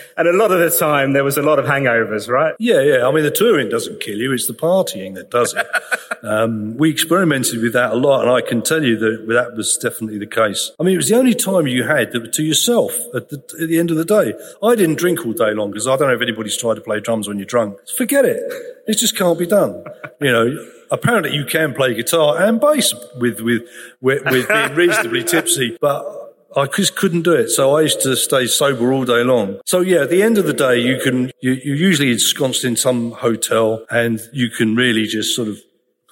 [0.16, 2.54] and, a lot of the time there was a lot of hangovers, right?
[2.58, 3.06] Yeah, yeah.
[3.06, 4.32] I mean, the touring doesn't kill you.
[4.32, 5.66] It's the partying that does it.
[6.24, 8.22] um, we experimented with that a lot.
[8.22, 10.72] And I can tell you that that was definitely the case.
[10.78, 13.78] I mean, it was the only time you had to yourself at the, at the
[13.78, 14.34] end of the day.
[14.62, 17.00] I didn't drink all day long because I don't know if anybody's tried to play
[17.00, 17.78] drums when you're drunk.
[17.96, 18.40] Forget it.
[18.86, 19.84] It just can't be done.
[20.20, 23.62] You know, apparently you can play guitar and bass with, with,
[24.00, 26.17] with, with being reasonably tipsy, but
[26.56, 27.50] I just couldn't do it.
[27.50, 29.60] So I used to stay sober all day long.
[29.66, 32.76] So yeah, at the end of the day, you can, you, you're usually ensconced in
[32.76, 35.58] some hotel and you can really just sort of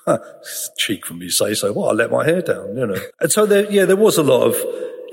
[0.07, 0.19] Huh,
[0.77, 1.73] cheek for me say so.
[1.73, 3.01] Well, I let my hair down, you know.
[3.21, 4.55] And so there, yeah, there was a lot of,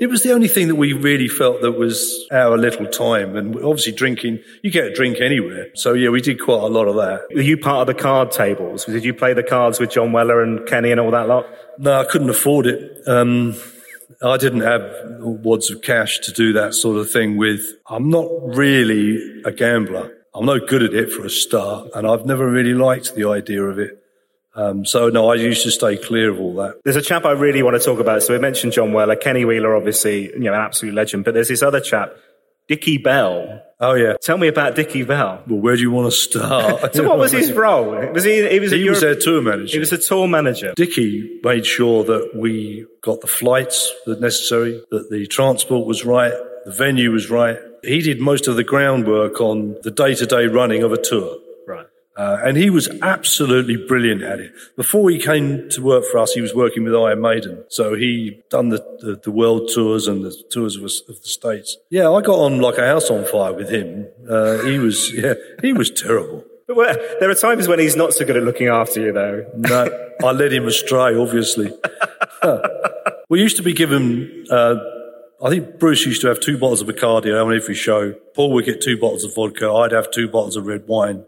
[0.00, 3.36] it was the only thing that we really felt that was our little time.
[3.36, 5.70] And obviously drinking, you get a drink anywhere.
[5.74, 7.26] So yeah, we did quite a lot of that.
[7.34, 8.84] Were you part of the card tables?
[8.84, 11.46] Did you play the cards with John Weller and Kenny and all that lot?
[11.78, 13.02] No, I couldn't afford it.
[13.08, 13.56] Um,
[14.30, 14.82] I didn't have
[15.20, 17.62] wads of cash to do that sort of thing with.
[17.86, 20.16] I'm not really a gambler.
[20.34, 23.62] I'm no good at it for a start, and I've never really liked the idea
[23.62, 24.00] of it.
[24.56, 26.80] Um, so no, I used to stay clear of all that.
[26.84, 28.22] There's a chap I really want to talk about.
[28.22, 31.24] So we mentioned John Weller, Kenny Wheeler, obviously, you know, an absolute legend.
[31.24, 32.14] But there's this other chap,
[32.68, 33.62] Dickie Bell.
[33.80, 34.14] Oh yeah.
[34.22, 35.42] Tell me about Dickie Bell.
[35.46, 36.94] Well, where do you want to start?
[36.94, 37.90] so what was his role?
[38.12, 38.48] Was he?
[38.48, 38.72] He was.
[38.72, 39.72] A He was their tour manager.
[39.72, 40.72] He was a tour manager.
[40.76, 46.32] Dickie made sure that we got the flights that necessary, that the transport was right,
[46.64, 47.58] the venue was right.
[47.82, 51.36] He did most of the groundwork on the day-to-day running of a tour.
[52.16, 54.52] Uh, and he was absolutely brilliant at it.
[54.76, 57.64] Before he came to work for us, he was working with Iron Maiden.
[57.68, 61.76] So he done the, the, the world tours and the tours of, of, the States.
[61.90, 64.06] Yeah, I got on like a house on fire with him.
[64.28, 66.44] Uh, he was, yeah, he was terrible.
[66.66, 69.46] But there are times when he's not so good at looking after you, though.
[69.56, 71.70] No, I led him astray, obviously.
[73.28, 74.76] we used to be given, uh,
[75.42, 78.12] I think Bruce used to have two bottles of Bacardi on every show.
[78.34, 79.70] Paul would get two bottles of vodka.
[79.70, 81.26] I'd have two bottles of red wine.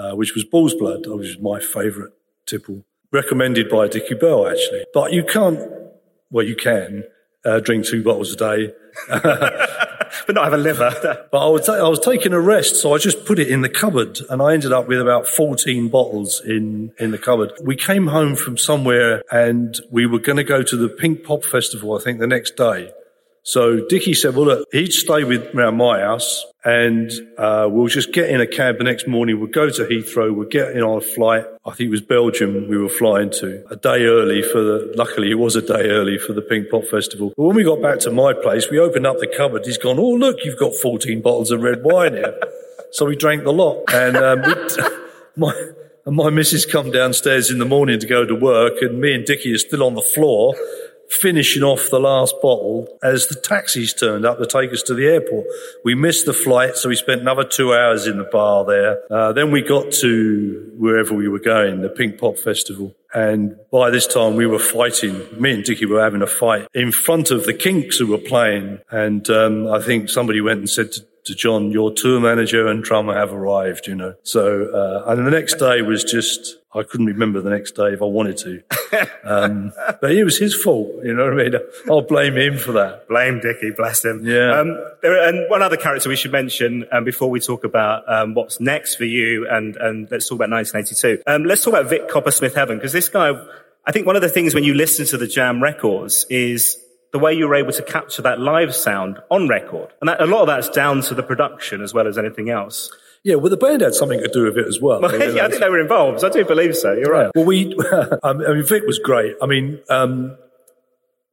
[0.00, 2.12] Uh, which was Bull's Blood, which is my favourite
[2.46, 2.86] tipple.
[3.12, 4.84] Recommended by Dickie Bell, actually.
[4.94, 5.60] But you can't,
[6.30, 7.04] well, you can
[7.44, 8.72] uh, drink two bottles a day.
[9.08, 10.90] but not have a liver.
[11.30, 13.60] but I, would ta- I was taking a rest, so I just put it in
[13.60, 17.52] the cupboard, and I ended up with about 14 bottles in, in the cupboard.
[17.62, 21.44] We came home from somewhere, and we were going to go to the Pink Pop
[21.44, 22.90] Festival, I think, the next day.
[23.42, 28.12] So Dickie said, well, look, he'd stay with around my house and uh, we'll just
[28.12, 29.40] get in a cab the next morning.
[29.40, 30.34] We'll go to Heathrow.
[30.34, 31.46] We'll get in on a flight.
[31.64, 35.30] I think it was Belgium we were flying to a day early for the, luckily
[35.30, 37.32] it was a day early for the Pink Pop Festival.
[37.36, 39.64] But when we got back to my place, we opened up the cupboard.
[39.64, 42.38] He's gone, oh, look, you've got 14 bottles of red wine here.
[42.92, 43.84] so we drank the lot.
[43.92, 44.42] And um,
[45.36, 45.54] my,
[46.04, 49.24] and my missus come downstairs in the morning to go to work and me and
[49.24, 50.54] Dickie are still on the floor
[51.10, 55.06] finishing off the last bottle as the taxis turned up to take us to the
[55.06, 55.46] airport.
[55.84, 59.00] We missed the flight, so we spent another two hours in the bar there.
[59.12, 62.94] Uh, then we got to wherever we were going, the Pink Pop Festival.
[63.12, 65.26] And by this time we were fighting.
[65.38, 68.78] Me and Dickie were having a fight in front of the Kinks who were playing.
[68.90, 72.82] And um, I think somebody went and said to to John, your tour manager and
[72.82, 74.14] drummer have arrived, you know.
[74.22, 78.02] So, uh, and the next day was just, I couldn't remember the next day if
[78.02, 78.62] I wanted to.
[79.22, 81.54] Um, but it was his fault, you know what I mean?
[81.88, 83.06] I'll blame him for that.
[83.06, 84.26] Blame Dickie, bless him.
[84.26, 84.58] Yeah.
[84.58, 88.34] Um, there, and one other character we should mention um, before we talk about um,
[88.34, 91.22] what's next for you, and, and let's talk about 1982.
[91.28, 93.30] Um, let's talk about Vic Coppersmith Heaven, because this guy,
[93.86, 96.76] I think one of the things when you listen to the Jam records is
[97.12, 99.88] the way you were able to capture that live sound on record.
[100.00, 102.90] And that, a lot of that's down to the production as well as anything else.
[103.22, 105.00] Yeah, well, the band had something to do with it as well.
[105.00, 106.24] Well, yeah, I think they were involved.
[106.24, 106.92] I do believe so.
[106.92, 107.30] You're right.
[107.34, 107.76] Well, we,
[108.22, 109.36] I mean, Vic was great.
[109.42, 110.38] I mean, um,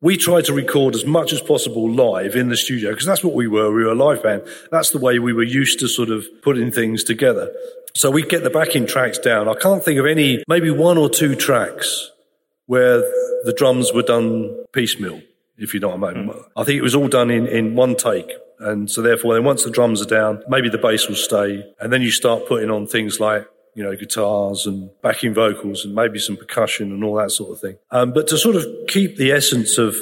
[0.02, 3.34] we tried to record as much as possible live in the studio because that's what
[3.34, 3.72] we were.
[3.72, 4.44] We were a live band.
[4.72, 7.52] That's the way we were used to sort of putting things together.
[7.96, 9.48] So we get the backing tracks down.
[9.48, 12.12] I can't think of any, maybe one or two tracks
[12.68, 13.00] where
[13.44, 15.22] the drums were done piecemeal,
[15.58, 16.30] if you know what I mean.
[16.30, 16.44] Mm.
[16.56, 18.32] I think it was all done in, in one take.
[18.60, 21.64] And so therefore, then once the drums are down, maybe the bass will stay.
[21.80, 25.94] And then you start putting on things like, you know, guitars and backing vocals and
[25.94, 27.78] maybe some percussion and all that sort of thing.
[27.92, 29.96] Um, but to sort of keep the essence of,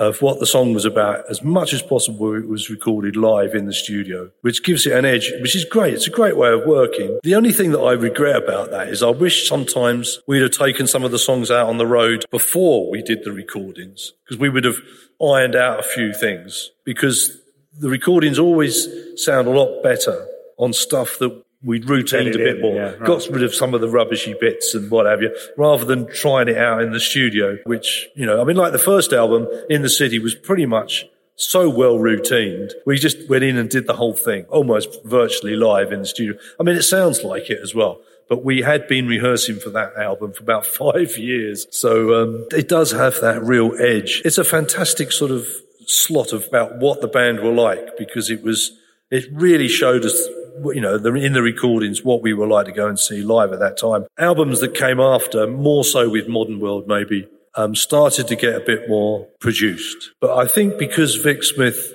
[0.00, 3.66] of what the song was about as much as possible, it was recorded live in
[3.66, 5.92] the studio, which gives it an edge, which is great.
[5.92, 7.20] It's a great way of working.
[7.22, 10.86] The only thing that I regret about that is I wish sometimes we'd have taken
[10.86, 14.48] some of the songs out on the road before we did the recordings because we
[14.48, 14.78] would have
[15.22, 17.38] ironed out a few things because
[17.78, 22.74] the recordings always sound a lot better on stuff that we'd routined a bit more,
[22.74, 23.04] yeah, right.
[23.04, 26.48] got rid of some of the rubbishy bits and what have you, rather than trying
[26.48, 29.82] it out in the studio, which, you know, I mean, like the first album, In
[29.82, 32.72] the City, was pretty much so well routined.
[32.86, 36.34] We just went in and did the whole thing, almost virtually live in the studio.
[36.58, 38.00] I mean, it sounds like it as well.
[38.28, 41.66] But we had been rehearsing for that album for about five years.
[41.70, 44.22] So um, it does have that real edge.
[44.24, 45.46] It's a fantastic sort of
[45.86, 48.78] slot of about what the band were like because it was,
[49.10, 50.28] it really showed us
[50.74, 53.52] you know, the, in the recordings, what we were like to go and see live
[53.52, 54.06] at that time.
[54.18, 58.60] Albums that came after, more so with Modern World maybe, um, started to get a
[58.60, 60.10] bit more produced.
[60.20, 61.94] But I think because Vic Smith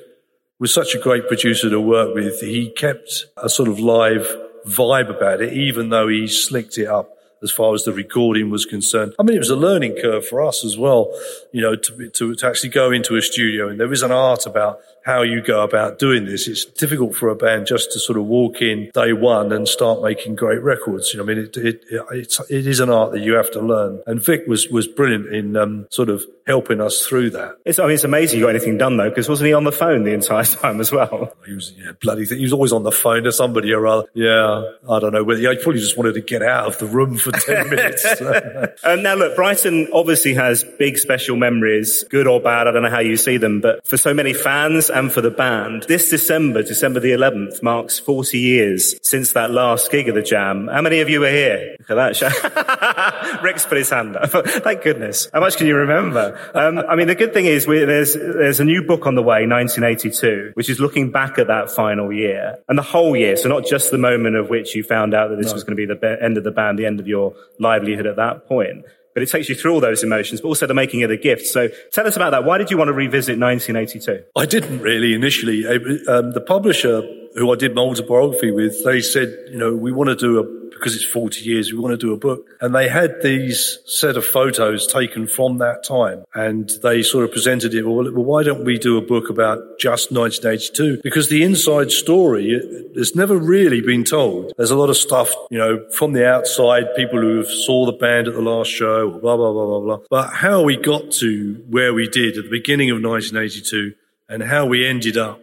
[0.60, 4.28] was such a great producer to work with, he kept a sort of live
[4.66, 7.12] vibe about it, even though he slicked it up
[7.44, 9.14] as far as the recording was concerned.
[9.20, 11.14] I mean, it was a learning curve for us as well,
[11.52, 14.46] you know, to, to, to actually go into a studio and there is an art
[14.46, 16.48] about how you go about doing this.
[16.48, 20.02] It's difficult for a band just to sort of walk in day one and start
[20.02, 21.14] making great records.
[21.14, 23.62] You know, I mean, it, it, it, it is an art that you have to
[23.62, 24.02] learn.
[24.08, 27.58] And Vic was, was brilliant in um, sort of helping us through that.
[27.66, 29.72] It's, I mean, it's amazing you got anything done though, because wasn't he on the
[29.72, 31.36] phone the entire time as well?
[31.46, 32.40] He was, yeah, bloody thing.
[32.40, 34.08] He was always on the phone to somebody or other.
[34.16, 35.24] Yeah, I don't know.
[35.24, 38.06] Whether he probably just wanted to get out of the room for 10 minutes.
[38.84, 42.68] um, now look, Brighton obviously has big special memories, good or bad.
[42.68, 45.30] I don't know how you see them, but for so many fans, and for the
[45.30, 45.84] band.
[45.84, 50.68] This December, December the 11th, marks 40 years since that last gig of the Jam.
[50.68, 51.76] How many of you were here?
[51.80, 53.40] Look at that.
[53.44, 54.32] Rick's put his hand up.
[54.46, 55.30] Thank goodness.
[55.34, 56.40] How much can you remember?
[56.54, 59.46] Um, I mean, the good thing is there's, there's a new book on the way,
[59.46, 63.36] 1982, which is looking back at that final year and the whole year.
[63.36, 65.54] So not just the moment of which you found out that this no.
[65.54, 68.16] was going to be the end of the band, the end of your livelihood at
[68.16, 71.10] that point but it takes you through all those emotions, but also the making of
[71.10, 71.48] the gift.
[71.48, 72.44] So tell us about that.
[72.44, 74.24] Why did you want to revisit 1982?
[74.36, 75.66] I didn't really initially.
[75.66, 77.02] Um, the publisher
[77.36, 80.66] who I did my autobiography with, they said, you know, we want to do a
[80.76, 82.46] because it's 40 years, we want to do a book.
[82.60, 86.26] And they had these set of photos taken from that time.
[86.36, 89.80] And they sort of presented it, well, well why don't we do a book about
[89.80, 91.00] just 1982?
[91.02, 92.62] Because the inside story
[92.96, 94.52] has never really been told.
[94.58, 98.28] There's a lot of stuff, you know, from the outside, people who saw the band
[98.28, 100.00] at the last show, blah, blah, blah, blah, blah.
[100.10, 103.94] But how we got to where we did at the beginning of 1982
[104.28, 105.40] and how we ended up,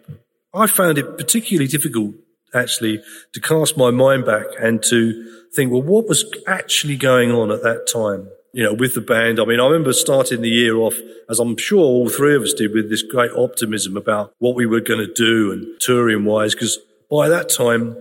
[0.54, 2.14] I found it particularly difficult
[2.54, 7.50] actually to cast my mind back and to think, well, what was actually going on
[7.50, 8.28] at that time?
[8.52, 9.40] You know, with the band.
[9.40, 10.94] I mean, I remember starting the year off,
[11.30, 14.66] as I'm sure all three of us did, with this great optimism about what we
[14.66, 16.78] were going to do and touring wise, because
[17.10, 17.96] by that time,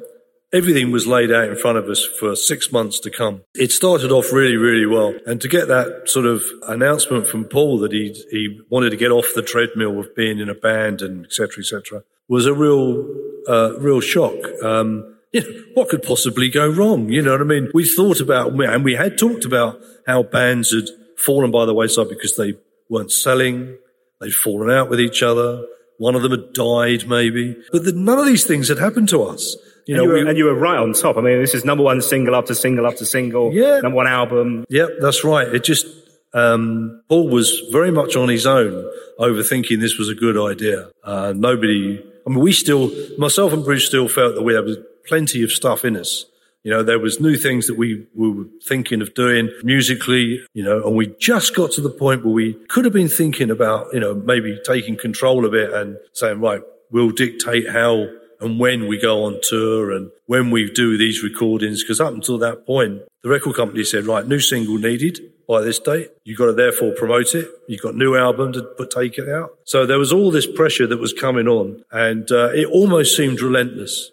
[0.51, 3.43] everything was laid out in front of us for six months to come.
[3.55, 5.13] It started off really, really well.
[5.25, 9.11] And to get that sort of announcement from Paul that he, he wanted to get
[9.11, 12.53] off the treadmill of being in a band and et cetera, et cetera, was a
[12.53, 13.05] real,
[13.47, 14.35] uh, real shock.
[14.63, 17.09] Um, you know, what could possibly go wrong?
[17.09, 17.69] You know what I mean?
[17.73, 22.09] We thought about, and we had talked about how bands had fallen by the wayside
[22.09, 22.55] because they
[22.89, 23.77] weren't selling.
[24.19, 25.65] They'd fallen out with each other.
[25.97, 27.55] One of them had died, maybe.
[27.71, 29.55] But the, none of these things had happened to us.
[29.87, 31.17] You know, and you, were, we, and you, were, right on top.
[31.17, 33.53] I mean, this is number one single after single after single.
[33.53, 33.79] Yeah.
[33.79, 34.65] Number one album.
[34.69, 35.47] Yep, that's right.
[35.47, 35.85] It just,
[36.33, 40.89] um, Paul was very much on his own, overthinking this was a good idea.
[41.03, 44.65] Uh, nobody I mean, we still, myself and Bruce still felt that we had
[45.05, 46.25] plenty of stuff in us.
[46.63, 50.63] You know, there was new things that we, we were thinking of doing musically, you
[50.63, 53.87] know, and we just got to the point where we could have been thinking about,
[53.93, 58.05] you know, maybe taking control of it and saying, right, we'll dictate how
[58.39, 61.83] and when we go on tour and when we do these recordings.
[61.83, 65.19] Because up until that point, the record company said, right, new single needed
[65.51, 66.09] by this date.
[66.23, 67.49] You've got to therefore promote it.
[67.67, 69.57] You've got new album to put, take it out.
[69.65, 73.41] So there was all this pressure that was coming on and uh, it almost seemed
[73.41, 74.11] relentless.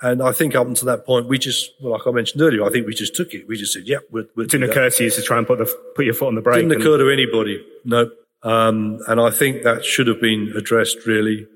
[0.00, 2.70] And I think up until that point, we just, well, like I mentioned earlier, I
[2.70, 3.46] think we just took it.
[3.46, 5.58] We just said, "Yep, yeah, we'll it didn't occur to you to try and put
[5.58, 6.68] the put your foot on the brake.
[6.68, 7.66] Didn't occur to anybody.
[7.84, 8.08] No.
[8.44, 11.48] Um, and I think that should have been addressed really,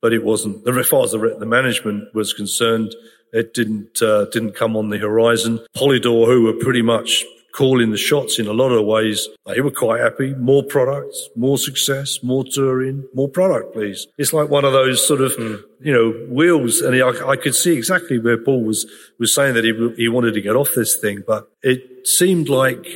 [0.00, 0.66] but it wasn't.
[0.68, 2.94] As far as the, the management was concerned,
[3.32, 5.58] it didn't uh, didn't come on the horizon.
[5.76, 9.28] Polydor, who were pretty much calling the shots in a lot of ways.
[9.46, 10.34] They were quite happy.
[10.34, 14.06] More products, more success, more touring, more product, please.
[14.18, 15.62] It's like one of those sort of, mm.
[15.80, 16.80] you know, wheels.
[16.80, 18.86] And I, I, could see exactly where Paul was,
[19.18, 22.86] was saying that he, he wanted to get off this thing, but it seemed like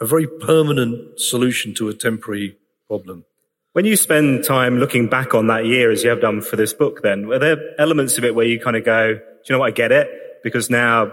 [0.00, 2.56] a very permanent solution to a temporary
[2.88, 3.24] problem.
[3.72, 6.72] When you spend time looking back on that year as you have done for this
[6.72, 9.58] book, then were there elements of it where you kind of go, do you know
[9.58, 9.66] what?
[9.66, 10.08] I get it
[10.44, 11.12] because now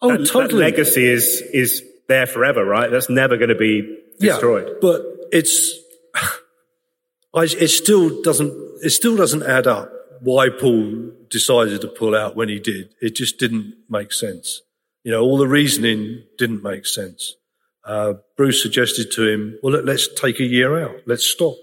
[0.00, 0.64] Oh, that, totally.
[0.64, 2.90] That legacy is is there forever, right?
[2.90, 4.68] That's never going to be destroyed.
[4.68, 4.98] Yeah, but
[5.32, 5.78] it's,
[7.34, 12.48] it still doesn't, it still doesn't add up why Paul decided to pull out when
[12.48, 12.94] he did.
[13.00, 14.60] It just didn't make sense.
[15.04, 17.36] You know, all the reasoning didn't make sense.
[17.84, 20.96] Uh, Bruce suggested to him, well, let, let's take a year out.
[21.06, 21.56] Let's stop.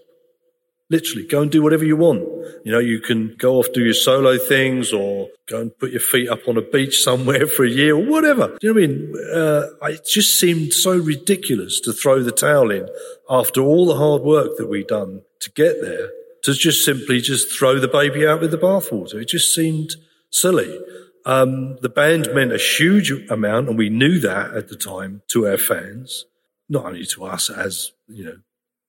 [0.91, 2.21] Literally, go and do whatever you want.
[2.65, 5.99] You know, you can go off do your solo things or go and put your
[5.99, 8.57] feet up on a beach somewhere for a year or whatever.
[8.59, 9.13] Do you know what I mean?
[9.33, 12.89] Uh, it just seemed so ridiculous to throw the towel in
[13.29, 16.09] after all the hard work that we'd done to get there
[16.43, 19.21] to just simply just throw the baby out with the bathwater.
[19.21, 19.95] It just seemed
[20.31, 20.79] silly.
[21.25, 25.47] Um, the band meant a huge amount, and we knew that at the time to
[25.47, 26.25] our fans,
[26.69, 28.37] not only to us as you know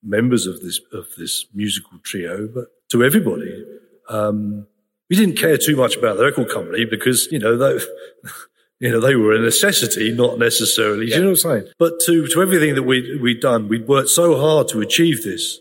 [0.03, 3.65] members of this of this musical trio, but to everybody.
[4.09, 4.67] Um,
[5.09, 7.85] we didn't care too much about the record company because you know they,
[8.79, 11.09] you know they were a necessity, not necessarily.
[11.09, 11.17] Yeah.
[11.17, 11.73] you know what I'm saying?
[11.79, 15.59] But to to everything that we we'd done, we'd worked so hard to achieve this,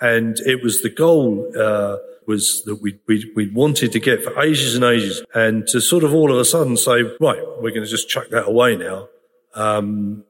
[0.00, 1.50] and it was the goal.
[1.58, 5.80] Uh, was that we we we wanted to get for ages and ages, and to
[5.80, 8.76] sort of all of a sudden say, right, we're going to just chuck that away
[8.76, 9.08] now,
[9.54, 10.22] um,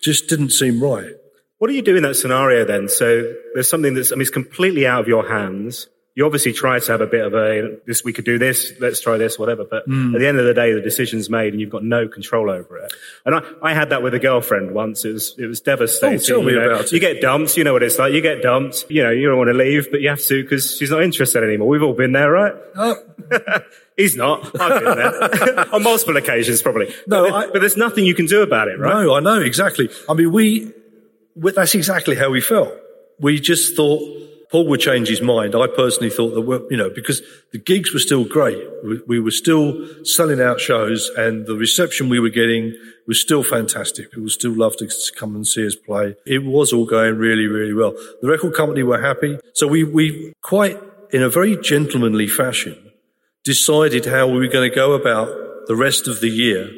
[0.00, 1.14] just didn't seem right.
[1.58, 2.88] What do you do in that scenario then?
[2.88, 5.88] So there's something that's, I mean, it's completely out of your hands.
[6.16, 9.00] You obviously try to have a bit of a, this, we could do this, let's
[9.00, 9.64] try this, whatever.
[9.64, 10.14] But mm.
[10.14, 12.78] at the end of the day, the decision's made and you've got no control over
[12.78, 12.92] it.
[13.24, 15.04] And I, I had that with a girlfriend once.
[15.04, 16.20] It was, it was devastating.
[16.20, 16.92] Oh, tell me you know, about it.
[16.92, 17.56] You get dumped.
[17.56, 18.12] You know what it's like.
[18.12, 18.86] You get dumped.
[18.88, 21.42] You know, you don't want to leave, but you have to because she's not interested
[21.42, 21.66] anymore.
[21.66, 22.52] We've all been there, right?
[22.76, 22.96] Oh.
[23.96, 24.60] He's not.
[24.60, 26.92] I've been there on multiple occasions, probably.
[27.06, 29.04] No, but, I, but there's nothing you can do about it, right?
[29.04, 29.88] No, I know exactly.
[30.08, 30.72] I mean, we
[31.36, 32.72] that's exactly how we felt.
[33.20, 34.02] We just thought
[34.50, 35.54] Paul would change his mind.
[35.54, 38.62] I personally thought that, you know, because the gigs were still great.
[39.06, 42.74] We were still selling out shows and the reception we were getting
[43.06, 44.12] was still fantastic.
[44.12, 46.14] People still loved to come and see us play.
[46.26, 47.94] It was all going really, really well.
[48.22, 49.38] The record company were happy.
[49.54, 52.92] So we, we quite, in a very gentlemanly fashion,
[53.42, 56.70] decided how we were going to go about the rest of the year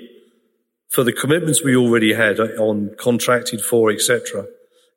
[0.90, 4.46] for the commitments we already had on contracted for, etc.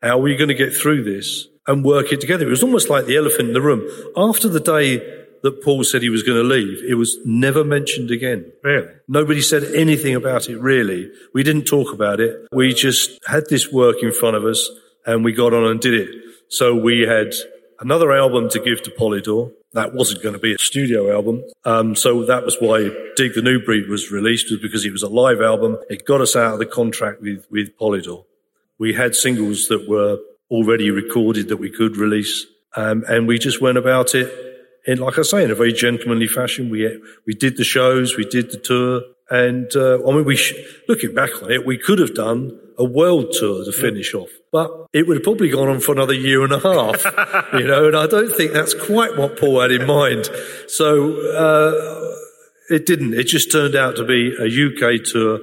[0.01, 2.45] How are we going to get through this and work it together?
[2.45, 3.87] It was almost like the elephant in the room.
[4.15, 4.97] After the day
[5.41, 8.51] that Paul said he was going to leave, it was never mentioned again.
[8.63, 8.87] Really?
[9.07, 11.11] Nobody said anything about it, really.
[11.33, 12.47] We didn't talk about it.
[12.51, 14.69] We just had this work in front of us
[15.05, 16.09] and we got on and did it.
[16.49, 17.33] So we had
[17.79, 21.43] another album to give to Polydor that wasn't going to be a studio album.
[21.63, 25.03] Um, so that was why Dig the New Breed was released, was because it was
[25.03, 25.77] a live album.
[25.89, 28.25] It got us out of the contract with, with Polydor.
[28.79, 30.17] We had singles that were
[30.49, 32.45] already recorded that we could release.
[32.75, 34.33] Um, and we just went about it
[34.85, 36.69] in, like I say, in a very gentlemanly fashion.
[36.69, 39.01] We, we did the shows, we did the tour.
[39.29, 40.55] And, uh, I mean, we, sh-
[40.87, 44.29] looking back on it, we could have done a world tour to finish off.
[44.51, 47.03] But it would have probably gone on for another year and a half,
[47.53, 50.29] you know, and I don't think that's quite what Paul had in mind.
[50.67, 52.15] So, uh,
[52.69, 53.13] it didn't.
[53.13, 55.39] It just turned out to be a UK tour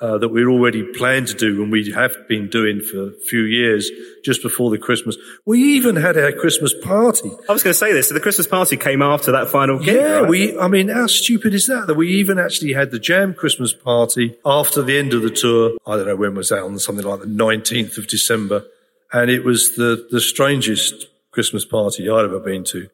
[0.00, 3.42] uh, that we'd already planned to do and we have been doing for a few
[3.42, 3.90] years
[4.24, 5.16] just before the Christmas.
[5.44, 7.30] We even had our Christmas party.
[7.48, 8.08] I was going to say this.
[8.08, 9.96] So the Christmas party came after that final gig.
[9.96, 10.28] Yeah, right?
[10.28, 11.86] we, I mean, how stupid is that?
[11.86, 15.72] That we even actually had the Jam Christmas party after the end of the tour.
[15.86, 18.64] I don't know when was that on something like the 19th of December.
[19.12, 22.88] And it was the, the strangest Christmas party I'd ever been to.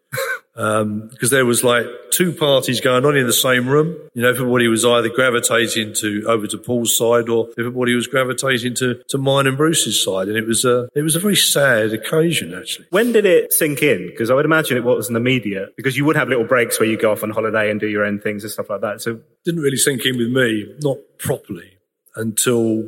[0.57, 3.97] Um, because there was like two parties going on in the same room.
[4.15, 8.75] You know, everybody was either gravitating to over to Paul's side or everybody was gravitating
[8.77, 10.29] to, to mine and Bruce's side.
[10.29, 12.87] And it was a, it was a very sad occasion, actually.
[12.91, 14.07] When did it sink in?
[14.07, 16.97] Because I would imagine it wasn't immediate because you would have little breaks where you
[16.97, 19.01] go off on holiday and do your own things and stuff like that.
[19.01, 21.79] So didn't really sink in with me, not properly
[22.15, 22.85] until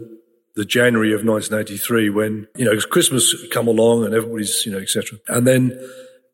[0.54, 5.18] the January of 1983 when, you know, Christmas come along and everybody's, you know, etc.
[5.28, 5.78] And then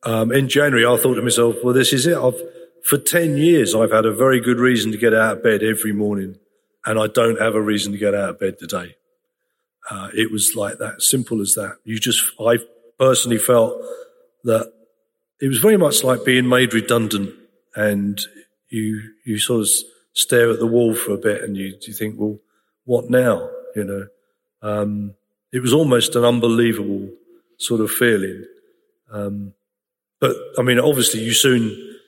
[0.04, 2.16] um, in January, I thought to myself, well, this is it.
[2.16, 2.40] I've,
[2.84, 5.92] for 10 years, I've had a very good reason to get out of bed every
[5.92, 6.38] morning,
[6.84, 8.96] and I don't have a reason to get out of bed today.
[9.88, 11.76] Uh, it was like that, simple as that.
[11.84, 12.58] You just, I
[12.98, 13.80] personally felt
[14.44, 14.72] that
[15.40, 17.34] it was very much like being made redundant,
[17.76, 18.20] and
[18.68, 19.68] you, you sort of
[20.14, 22.38] stare at the wall for a bit, and you, you think, well,
[22.84, 23.48] what now?
[23.76, 24.06] You know,
[24.62, 25.14] um,
[25.52, 27.08] it was almost an unbelievable
[27.58, 28.44] sort of feeling.
[29.10, 29.54] Um,
[30.22, 31.98] but I mean, obviously, you soon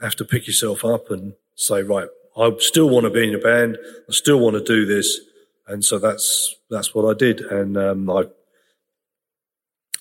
[0.00, 3.38] have to pick yourself up and say, right, I still want to be in a
[3.38, 3.78] band.
[4.08, 5.20] I still want to do this,
[5.68, 7.40] and so that's that's what I did.
[7.40, 8.24] And um, I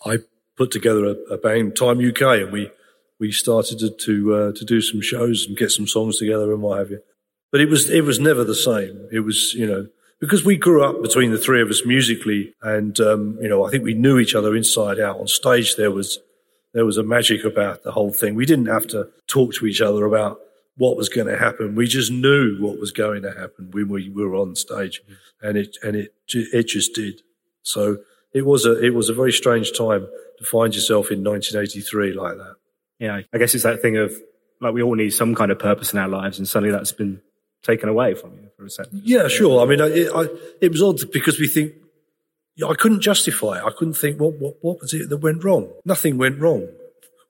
[0.04, 0.18] I
[0.58, 2.72] put together a, a, band, Time UK, and we
[3.20, 6.64] we started to to, uh, to do some shows and get some songs together and
[6.64, 7.02] what have you.
[7.52, 9.08] But it was it was never the same.
[9.12, 9.90] It was you know
[10.20, 13.70] because we grew up between the three of us musically, and um, you know I
[13.70, 15.20] think we knew each other inside out.
[15.20, 16.18] On stage, there was
[16.74, 18.36] there was a magic about the whole thing.
[18.36, 20.40] We didn't have to talk to each other about
[20.78, 21.76] what was going to happen.
[21.76, 25.48] We just knew what was going to happen when we were on stage, mm-hmm.
[25.48, 27.22] and it and it it just did.
[27.64, 27.98] So
[28.34, 30.08] it was a it was a very strange time
[30.38, 32.56] to find yourself in 1983 like that.
[33.00, 34.14] Yeah, I guess it's that thing of
[34.62, 37.22] like we all need some kind of purpose in our lives, and suddenly that's been
[37.62, 39.02] taken away from you for a second.
[39.04, 39.62] Yeah, sure.
[39.62, 40.28] I mean, it, I,
[40.62, 41.74] it was odd because we think
[42.68, 43.64] I couldn't justify it.
[43.64, 45.72] I couldn't think, what, what, what was it that went wrong?
[45.86, 46.68] Nothing went wrong.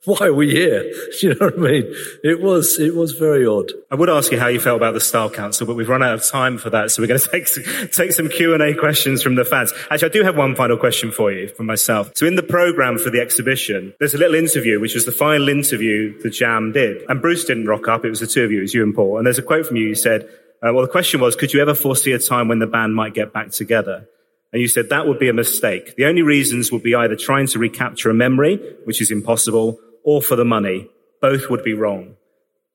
[0.06, 0.90] Why are we here?
[1.22, 1.96] you know what I mean?
[2.24, 3.72] It was, it was very odd.
[3.92, 6.14] I would ask you how you felt about the Style Council, but we've run out
[6.14, 6.92] of time for that.
[6.92, 9.74] So we're going to take, take some Q&A questions from the fans.
[9.92, 12.14] Actually, I do have one final question for you for myself.
[12.16, 15.50] So in the program for the exhibition, there's a little interview, which was the final
[15.50, 17.02] interview the Jam did.
[17.10, 18.06] And Bruce didn't rock up.
[18.06, 18.60] It was the two of you.
[18.60, 19.18] It was you and Paul.
[19.18, 19.90] And there's a quote from you.
[19.90, 20.30] You said,
[20.64, 23.14] uh, well, the question was, could you ever foresee a time when the band might
[23.14, 24.08] get back together?
[24.52, 25.96] And you said that would be a mistake.
[25.96, 30.22] The only reasons would be either trying to recapture a memory, which is impossible, or
[30.22, 30.90] for the money.
[31.22, 32.16] Both would be wrong.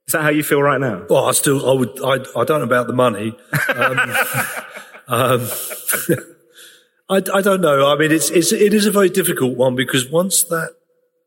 [0.06, 1.06] Is that how you feel right now?
[1.08, 3.36] Well, I still, I would, I, I don't know about the money.
[3.68, 3.98] Um,
[5.08, 5.48] um,
[7.08, 7.90] I, I don't know.
[7.90, 10.74] I mean, it's, it's, it is a very difficult one because once that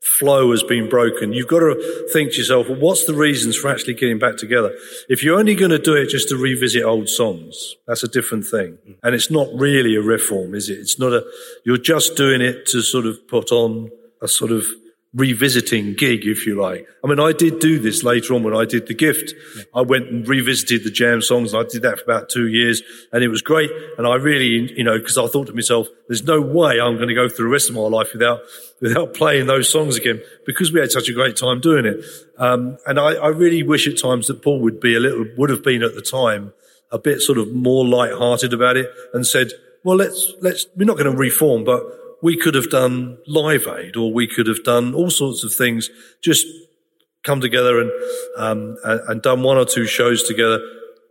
[0.08, 1.34] flow has been broken.
[1.34, 4.76] You've got to think to yourself, well, what's the reasons for actually getting back together?
[5.10, 8.46] If you're only going to do it just to revisit old songs, that's a different
[8.46, 8.78] thing.
[9.04, 10.80] And it's not really a reform, is it?
[10.80, 11.26] It's not a,
[11.66, 13.92] you're just doing it to sort of put on
[14.22, 14.66] a sort of
[15.18, 16.88] revisiting gig, if you like.
[17.04, 19.34] I mean, I did do this later on when I did The Gift.
[19.56, 19.64] Yeah.
[19.74, 21.56] I went and revisited the jam songs.
[21.56, 23.72] I did that for about two years and it was great.
[23.98, 27.08] And I really, you know, because I thought to myself, there's no way I'm going
[27.08, 28.42] to go through the rest of my life without,
[28.80, 32.06] without playing those songs again because we had such a great time doing it.
[32.38, 35.50] Um, and I, I really wish at times that Paul would be a little, would
[35.50, 36.54] have been at the time
[36.92, 39.50] a bit sort of more light-hearted about it and said,
[39.84, 41.82] well, let's, let's, we're not going to reform, but
[42.22, 45.90] we could have done Live Aid or we could have done all sorts of things,
[46.22, 46.46] just
[47.24, 47.92] come together and,
[48.38, 50.60] um, and, done one or two shows together.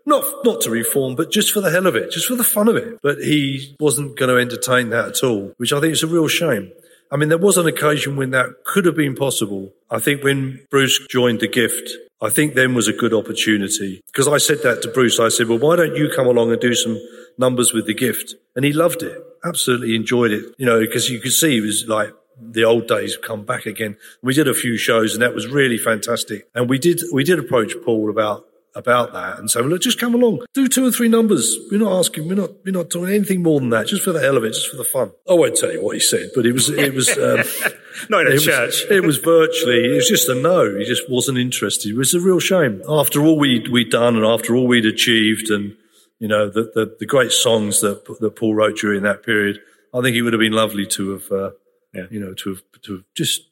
[0.07, 2.69] Not, not to reform, but just for the hell of it, just for the fun
[2.69, 2.99] of it.
[3.03, 6.29] But he wasn't going to entertain that at all, which I think is a real
[6.29, 6.71] shame.
[7.11, 9.73] I mean, there was an occasion when that could have been possible.
[9.91, 11.91] I think when Bruce joined the gift,
[12.21, 15.21] I think then was a good opportunity because I said that to Bruce.
[15.21, 16.99] I said, well, why don't you come along and do some
[17.37, 18.35] numbers with the gift?
[18.55, 21.87] And he loved it absolutely enjoyed it, you know, because you could see it was
[21.87, 23.97] like the old days come back again.
[24.23, 26.49] We did a few shows and that was really fantastic.
[26.55, 29.99] And we did, we did approach Paul about, about that and say, well, look, just
[29.99, 31.57] come along, do two or three numbers.
[31.71, 34.21] We're not asking, we're not, we're not doing anything more than that, just for the
[34.21, 35.13] hell of it, just for the fun.
[35.29, 37.43] I won't tell you what he said, but it was, it was, um,
[38.11, 38.83] not in a it church.
[38.83, 40.77] Was, it was virtually, it was just a no.
[40.77, 41.93] He just wasn't interested.
[41.93, 42.83] It was a real shame.
[42.87, 45.75] After all we'd, we'd done and after all we'd achieved and,
[46.19, 49.61] you know, the, the, the, great songs that, that Paul wrote during that period.
[49.95, 51.51] I think it would have been lovely to have, uh,
[51.93, 52.05] yeah.
[52.11, 53.43] you know, to have, to have just,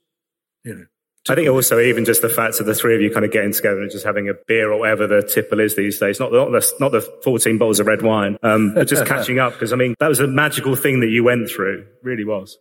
[0.64, 0.86] you know.
[1.26, 3.52] I think also even just the fact of the three of you kind of getting
[3.52, 6.36] together and just having a beer or whatever the tipple is these days, not the,
[6.36, 9.58] not the, not the 14 bottles of red wine, um, but just catching up.
[9.58, 11.86] Cause I mean, that was a magical thing that you went through.
[12.02, 12.58] really was.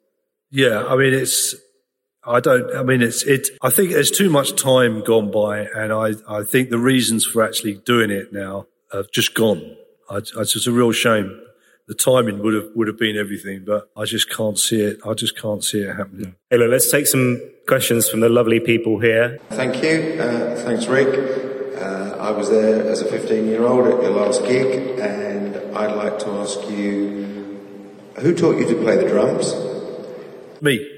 [0.49, 0.85] Yeah.
[0.85, 1.55] I mean, it's,
[2.25, 5.91] I don't, I mean, it's, it, I think there's too much time gone by and
[5.91, 9.75] I, I think the reasons for actually doing it now have just gone.
[10.13, 11.39] I, it's just a real shame
[11.87, 13.63] the timing would have would have been everything.
[13.65, 14.99] But I just can't see it.
[15.05, 16.35] I just can't see it happening.
[16.49, 19.39] Hey, look, let's take some questions from the lovely people here.
[19.49, 20.21] Thank you.
[20.21, 21.09] Uh, thanks, Rick.
[21.77, 25.95] Uh, I was there as a 15 year old at your last gig, and I'd
[25.95, 27.59] like to ask you
[28.17, 29.53] who taught you to play the drums?
[30.61, 30.89] Me.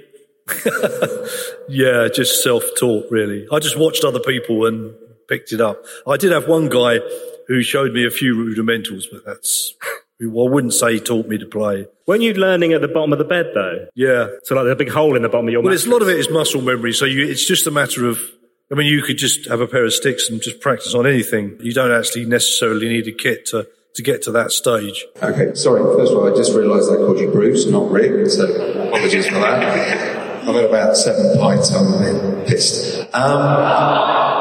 [1.69, 3.47] yeah, just self taught, really.
[3.51, 4.93] I just watched other people and
[5.27, 5.83] picked it up.
[6.07, 6.99] I did have one guy
[7.47, 9.73] who showed me a few rudimentals, but that's.
[10.21, 11.87] I wouldn't say he taught me to play.
[12.07, 13.87] Weren't you learning at the bottom of the bed though?
[13.95, 14.27] Yeah.
[14.43, 15.61] So like there's a big hole in the bottom of your.
[15.61, 15.83] Well, mattress.
[15.83, 16.93] it's a lot of it is muscle memory.
[16.93, 18.19] So you, it's just a matter of.
[18.71, 21.57] I mean, you could just have a pair of sticks and just practice on anything.
[21.59, 25.05] You don't actually necessarily need a kit to to get to that stage.
[25.21, 25.83] Okay, sorry.
[25.97, 28.45] First of all, I just realised I called you Bruce, not Rick, so
[28.87, 30.45] apologies for that.
[30.47, 32.99] I've had about seven pints, I'm a bit pissed.
[33.15, 34.34] Um,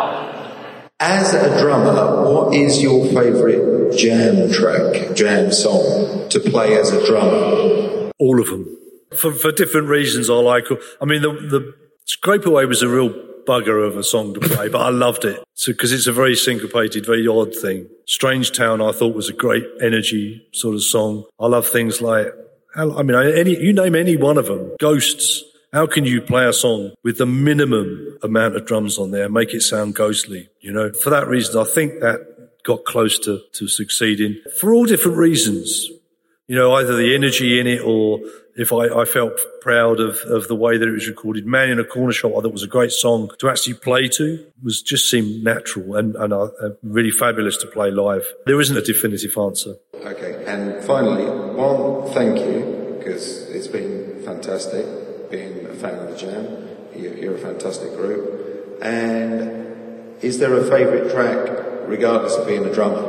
[1.00, 7.04] as a drummer, what is your favourite jam track, jam song to play as a
[7.06, 8.10] drummer?
[8.18, 8.76] All of them.
[9.16, 10.66] For, for different reasons, I like.
[11.00, 11.74] I mean, the, the
[12.04, 13.10] Scrape Away was a real
[13.46, 15.42] bugger of a song to play, but I loved it.
[15.54, 17.88] So, because it's a very syncopated, very odd thing.
[18.06, 21.24] Strange Town, I thought was a great energy sort of song.
[21.38, 22.28] I love things like,
[22.76, 24.74] I mean, any, you name any one of them.
[24.80, 25.44] Ghosts.
[25.74, 29.34] How can you play a song with the minimum amount of drums on there and
[29.34, 30.48] make it sound ghostly?
[30.60, 34.84] You know, for that reason, I think that got close to, to succeeding for all
[34.84, 35.90] different reasons.
[36.46, 38.20] You know, either the energy in it or
[38.54, 41.44] if I, I, felt proud of, of the way that it was recorded.
[41.44, 44.46] Man in a Corner Shop, I thought was a great song to actually play to.
[44.62, 46.50] Was just seemed natural and, and uh,
[46.84, 48.24] really fabulous to play live.
[48.46, 49.74] There isn't a definitive answer.
[49.92, 54.86] Okay, and finally, one thank you because it's been fantastic
[55.30, 56.68] being fan of the Jam.
[56.96, 58.78] You're, you're a fantastic group.
[58.82, 63.02] And is there a favourite track, regardless of being a drummer?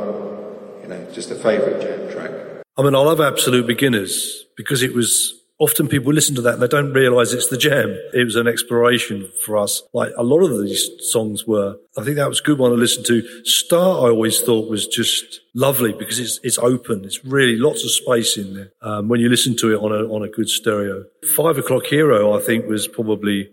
[0.82, 2.30] You know, just a favourite Jam track.
[2.76, 6.62] I mean, I love Absolute Beginners because it was often people listen to that and
[6.62, 7.98] they don't realize it's the jam.
[8.12, 9.82] It was an exploration for us.
[9.92, 11.76] Like a lot of these songs were.
[11.96, 13.22] I think that was a good one to listen to.
[13.44, 17.04] Star, I always thought was just lovely because it's, it's open.
[17.04, 18.72] It's really lots of space in there.
[18.82, 21.04] Um, when you listen to it on a, on a good stereo.
[21.36, 23.50] Five O'Clock Hero, I think was probably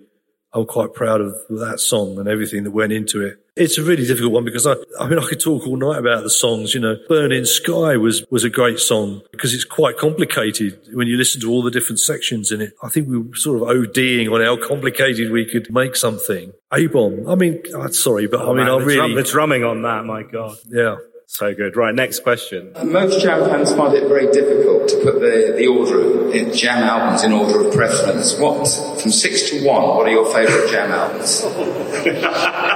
[0.54, 3.40] I'm quite proud of that song and everything that went into it.
[3.56, 6.24] It's a really difficult one because I, I mean, I could talk all night about
[6.24, 6.74] the songs.
[6.74, 11.18] You know, Burning Sky was, was a great song because it's quite complicated when you
[11.18, 12.74] listen to all the different sections in it.
[12.82, 16.52] I think we were sort of ODing on how complicated we could make something.
[16.72, 17.30] A-bomb.
[17.30, 19.64] I mean, I'm sorry, but oh, I mean, man, I the really, drum, the drumming
[19.64, 20.58] on that, my God.
[20.70, 20.96] yeah.
[21.28, 21.76] So good.
[21.76, 22.74] Right, next question.
[22.76, 26.84] Uh, most jam fans find it very difficult to put the, the order of jam
[26.84, 28.38] albums in order of preference.
[28.38, 28.68] What,
[29.02, 31.42] from six to one, what are your favourite jam albums?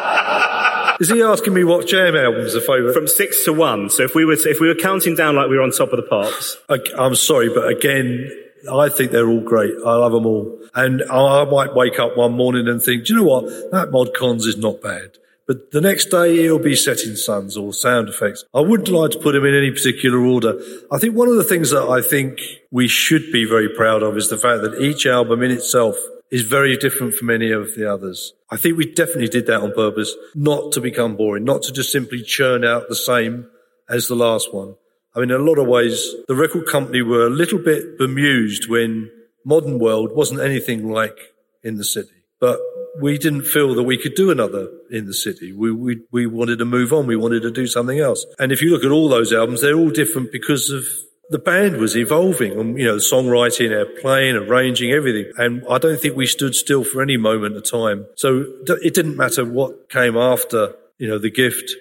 [0.99, 2.93] Is he asking me what jam albums are favourite?
[2.93, 3.89] From six to one.
[3.89, 5.97] So if we were, if we were counting down like we were on top of
[5.97, 6.57] the pops.
[6.97, 8.31] I'm sorry, but again,
[8.71, 9.73] I think they're all great.
[9.85, 10.59] I love them all.
[10.73, 13.45] And I might wake up one morning and think, do you know what?
[13.71, 15.17] That Mod Cons is not bad.
[15.47, 18.45] But the next day it'll be Setting Sons or Sound Affects.
[18.53, 20.59] I wouldn't like to put them in any particular order.
[20.91, 22.41] I think one of the things that I think
[22.71, 25.97] we should be very proud of is the fact that each album in itself
[26.31, 28.33] is very different from any of the others.
[28.49, 31.91] I think we definitely did that on purpose, not to become boring, not to just
[31.91, 33.47] simply churn out the same
[33.89, 34.75] as the last one.
[35.15, 38.69] I mean, in a lot of ways, the record company were a little bit bemused
[38.69, 39.09] when
[39.45, 41.17] Modern World wasn't anything like
[41.63, 42.09] In the City.
[42.39, 42.59] But
[42.99, 45.51] we didn't feel that we could do another in the city.
[45.51, 47.07] We, we, we wanted to move on.
[47.07, 48.25] We wanted to do something else.
[48.39, 50.83] And if you look at all those albums, they're all different because of
[51.29, 55.31] the band was evolving and, you know, the songwriting, our playing, arranging, everything.
[55.37, 58.05] And I don't think we stood still for any moment of time.
[58.15, 61.71] So it didn't matter what came after, you know, the gift.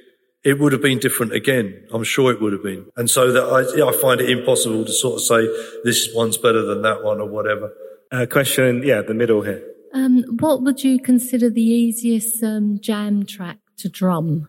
[0.44, 1.86] It would have been different again.
[1.92, 2.86] I'm sure it would have been.
[2.96, 5.46] And so that I, yeah, I find it impossible to sort of say
[5.84, 7.72] this one's better than that one or whatever.
[8.12, 9.62] Uh, question, yeah, the middle here.
[9.94, 14.48] Um, what would you consider the easiest um, jam track to drum?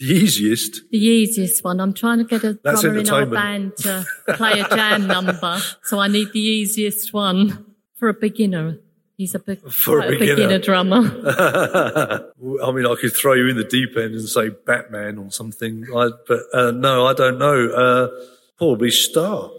[0.00, 0.90] The easiest?
[0.90, 1.80] The easiest one.
[1.80, 5.58] I'm trying to get a That's drummer in our band to play a jam number,
[5.82, 8.78] so I need the easiest one for a beginner.
[9.16, 10.60] He's a, big, For a quite beginner.
[10.60, 10.98] drummer.
[11.26, 15.84] I mean, I could throw you in the deep end and say Batman or something,
[15.92, 17.68] I, but uh, no, I don't know.
[17.68, 18.24] Uh,
[18.56, 19.50] probably Star,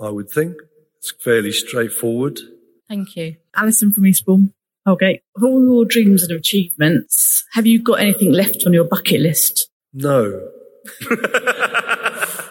[0.00, 0.54] I would think.
[0.98, 2.38] It's fairly straightforward.
[2.88, 3.36] Thank you.
[3.56, 4.52] Alison from Eastbourne.
[4.86, 5.20] Okay.
[5.36, 9.67] Of all your dreams and achievements, have you got anything left on your bucket list?
[9.92, 10.48] No.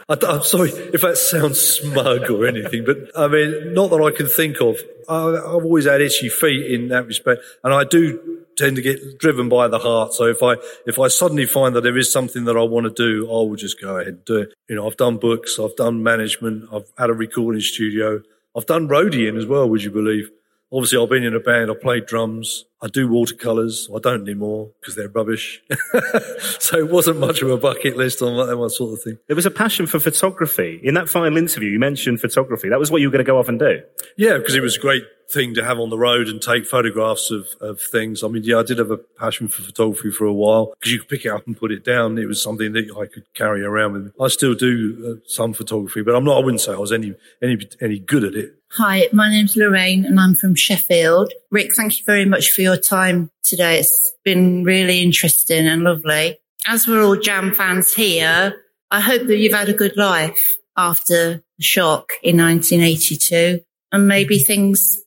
[0.09, 4.15] I, am sorry if that sounds smug or anything, but I mean, not that I
[4.15, 4.77] can think of.
[5.09, 9.19] I, I've always had itchy feet in that respect, and I do tend to get
[9.19, 10.13] driven by the heart.
[10.13, 12.93] So if I if I suddenly find that there is something that I want to
[12.93, 14.53] do, I will just go ahead and do it.
[14.69, 18.21] You know, I've done books, I've done management, I've had a recording studio,
[18.55, 19.69] I've done roadieing as well.
[19.69, 20.31] Would you believe?
[20.72, 21.72] Obviously, I've been in a band.
[21.72, 22.65] I played drums.
[22.82, 23.89] I do watercolors.
[23.95, 25.61] I don't anymore because they're rubbish.
[26.59, 29.18] so it wasn't much of a bucket list on that one sort of thing.
[29.28, 30.80] There was a passion for photography.
[30.84, 32.70] In that final interview, you mentioned photography.
[32.70, 33.82] That was what you were going to go off and do.
[34.18, 37.32] Yeah, because it was a great thing to have on the road and take photographs
[37.32, 38.23] of, of things.
[38.23, 40.99] I mean, yeah, I did have a passion for photography for a while because you
[40.99, 42.17] could pick it up and put it down.
[42.17, 44.11] It was something that I could carry around with me.
[44.21, 47.13] I still do uh, some photography, but I'm not, I wouldn't say I was any,
[47.41, 48.53] any, any good at it.
[48.71, 51.34] Hi, my name's Lorraine and I'm from Sheffield.
[51.51, 53.80] Rick, thank you very much for your time today.
[53.80, 56.38] It's been really interesting and lovely.
[56.65, 58.53] As we're all Jam fans here,
[58.91, 63.61] I hope that you've had a good life after the shock in 1982
[63.91, 65.01] and maybe things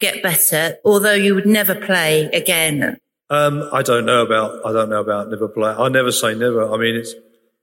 [0.00, 2.98] get better, although you would never play again.
[3.28, 5.72] Um, I don't know about, I don't know about never play.
[5.72, 6.72] I never say never.
[6.72, 7.14] I mean, it's,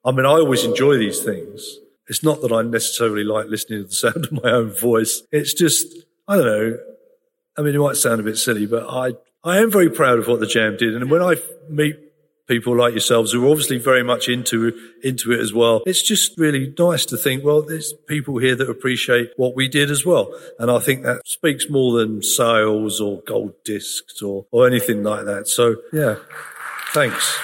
[0.04, 1.80] I mean, I always enjoy these things.
[2.08, 5.24] It's not that I necessarily like listening to the sound of my own voice.
[5.32, 5.88] It's just,
[6.28, 6.78] I don't know.
[7.58, 9.14] I mean, it might sound a bit silly, but I,
[9.44, 10.96] I am very proud of what the Jam did.
[10.96, 11.36] And when I
[11.70, 11.98] meet
[12.48, 16.38] people like yourselves who are obviously very much into, into it as well, it's just
[16.38, 20.34] really nice to think, well, there's people here that appreciate what we did as well.
[20.60, 25.26] And I think that speaks more than sales or gold discs or, or anything like
[25.26, 25.48] that.
[25.48, 26.16] So yeah,
[26.94, 27.40] thanks.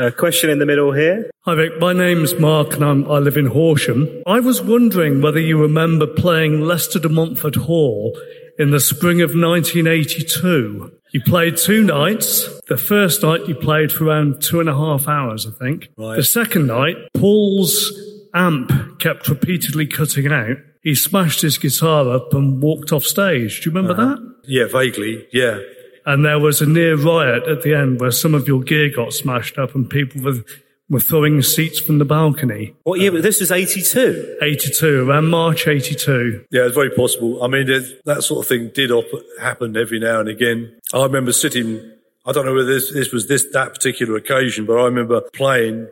[0.00, 1.30] A question in the middle here.
[1.42, 4.08] Hi Vic, my name's Mark and I'm, I live in Horsham.
[4.26, 8.18] I was wondering whether you remember playing Leicester de Montfort Hall
[8.58, 10.90] in the spring of 1982.
[11.12, 12.48] You played two nights.
[12.68, 15.90] The first night you played for around two and a half hours, I think.
[15.98, 16.16] Right.
[16.16, 17.92] The second night, Paul's
[18.32, 20.56] amp kept repeatedly cutting out.
[20.82, 23.60] He smashed his guitar up and walked off stage.
[23.60, 24.14] Do you remember uh-huh.
[24.14, 24.34] that?
[24.44, 25.28] Yeah, vaguely.
[25.30, 25.58] Yeah.
[26.06, 29.12] And there was a near riot at the end where some of your gear got
[29.12, 30.42] smashed up and people were,
[30.88, 32.74] were throwing seats from the balcony.
[32.84, 33.10] What year?
[33.20, 34.38] This was 82.
[34.42, 36.44] 82, around March 82.
[36.50, 37.42] Yeah, it's very possible.
[37.42, 39.04] I mean, there's- that sort of thing did op-
[39.40, 40.74] happen every now and again.
[40.92, 41.92] I remember sitting,
[42.26, 45.88] I don't know whether this, this was this, that particular occasion, but I remember playing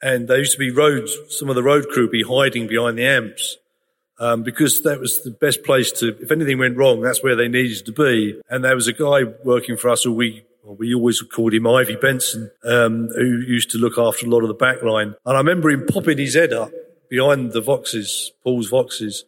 [0.00, 3.04] and there used to be roads, some of the road crew be hiding behind the
[3.04, 3.56] amps.
[4.20, 7.46] Um, because that was the best place to, if anything went wrong, that's where they
[7.46, 8.40] needed to be.
[8.50, 11.96] And there was a guy working for us who we, we always called him Ivy
[11.96, 15.14] Benson, um, who used to look after a lot of the back line.
[15.24, 16.72] And I remember him popping his head up
[17.08, 19.22] behind the Voxes, Paul's Voxes,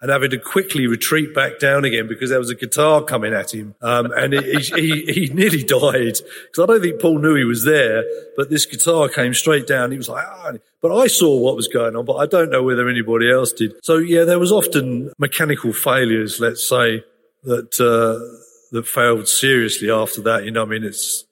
[0.00, 3.52] and having to quickly retreat back down again because there was a guitar coming at
[3.52, 3.74] him.
[3.82, 7.64] Um, and he, he, he nearly died because I don't think Paul knew he was
[7.64, 8.04] there,
[8.36, 9.90] but this guitar came straight down.
[9.90, 10.52] He was like, ah.
[10.80, 13.74] But I saw what was going on, but I don't know whether anybody else did.
[13.82, 17.04] So yeah, there was often mechanical failures, let's say,
[17.44, 18.18] that, uh,
[18.72, 20.44] that failed seriously after that.
[20.44, 21.24] You know, I mean, it's,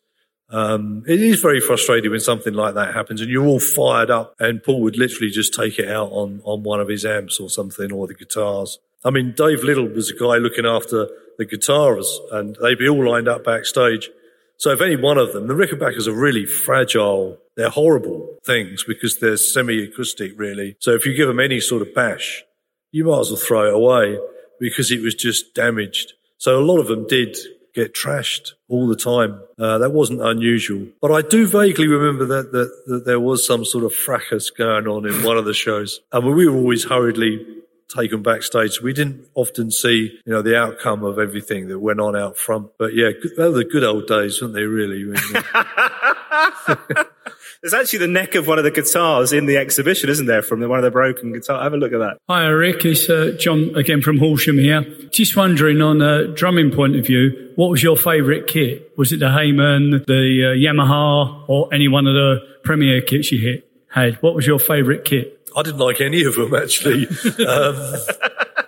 [0.50, 4.34] um, it is very frustrating when something like that happens and you're all fired up
[4.40, 7.50] and Paul would literally just take it out on, on one of his amps or
[7.50, 8.78] something or the guitars.
[9.04, 13.10] I mean, Dave Liddle was a guy looking after the guitars and they'd be all
[13.10, 14.10] lined up backstage.
[14.56, 17.38] So if any one of them, the Rickenbackers are really fragile.
[17.54, 20.76] They're horrible things because they're semi-acoustic really.
[20.80, 22.42] So if you give them any sort of bash,
[22.90, 24.18] you might as well throw it away
[24.58, 26.14] because it was just damaged.
[26.38, 27.36] So a lot of them did
[27.78, 29.40] get trashed all the time.
[29.58, 30.86] Uh, that wasn't unusual.
[31.00, 34.86] But I do vaguely remember that, that, that there was some sort of fracas going
[34.86, 36.00] on in one of the shows.
[36.12, 37.46] And we were always hurriedly
[37.88, 38.82] taken backstage.
[38.82, 42.70] We didn't often see, you know, the outcome of everything that went on out front.
[42.78, 45.04] But yeah, they were the good old days, weren't they, really?
[47.62, 50.60] There's actually the neck of one of the guitars in the exhibition, isn't there, from
[50.60, 51.60] the, one of the broken guitars?
[51.60, 52.18] Have a look at that.
[52.28, 52.84] Hi, Rick.
[52.84, 54.82] It's uh, John again from Horsham here.
[55.10, 58.92] Just wondering, on a drumming point of view, what was your favourite kit?
[58.96, 63.40] Was it the Hayman, the uh, Yamaha, or any one of the Premier kits you
[63.40, 64.22] hit, had?
[64.22, 65.34] What was your favourite kit?
[65.56, 67.06] I didn't like any of them actually.
[67.46, 67.74] um,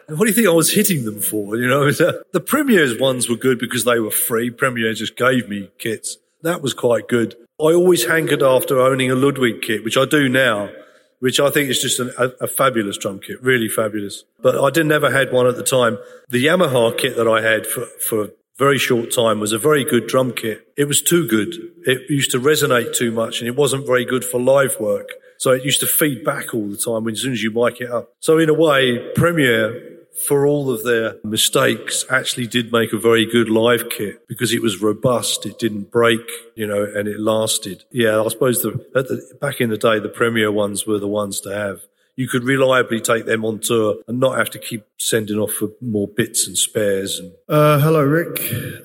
[0.08, 1.56] what do you think I was hitting them for?
[1.56, 1.90] You know,
[2.32, 4.50] the Premier's ones were good because they were free.
[4.50, 6.16] Premier just gave me kits.
[6.42, 7.36] That was quite good.
[7.60, 10.70] I always hankered after owning a Ludwig kit, which I do now,
[11.18, 14.24] which I think is just an, a, a fabulous drum kit, really fabulous.
[14.40, 15.98] But I didn't ever had one at the time.
[16.28, 19.84] The Yamaha kit that I had for, for a very short time was a very
[19.84, 20.66] good drum kit.
[20.76, 21.54] It was too good.
[21.86, 25.10] It used to resonate too much and it wasn't very good for live work.
[25.38, 27.80] So it used to feed back all the time when, as soon as you mic
[27.80, 28.12] it up.
[28.20, 29.89] So in a way, Premier,
[30.26, 34.62] for all of their mistakes, actually did make a very good live kit because it
[34.62, 35.46] was robust.
[35.46, 36.20] It didn't break,
[36.54, 37.84] you know, and it lasted.
[37.90, 41.08] Yeah, I suppose the, at the back in the day, the Premier ones were the
[41.08, 41.80] ones to have.
[42.16, 45.68] you could reliably take them on tour and not have to keep sending off for
[45.80, 47.18] more bits and spares.
[47.18, 48.38] And Uh, hello, Rick.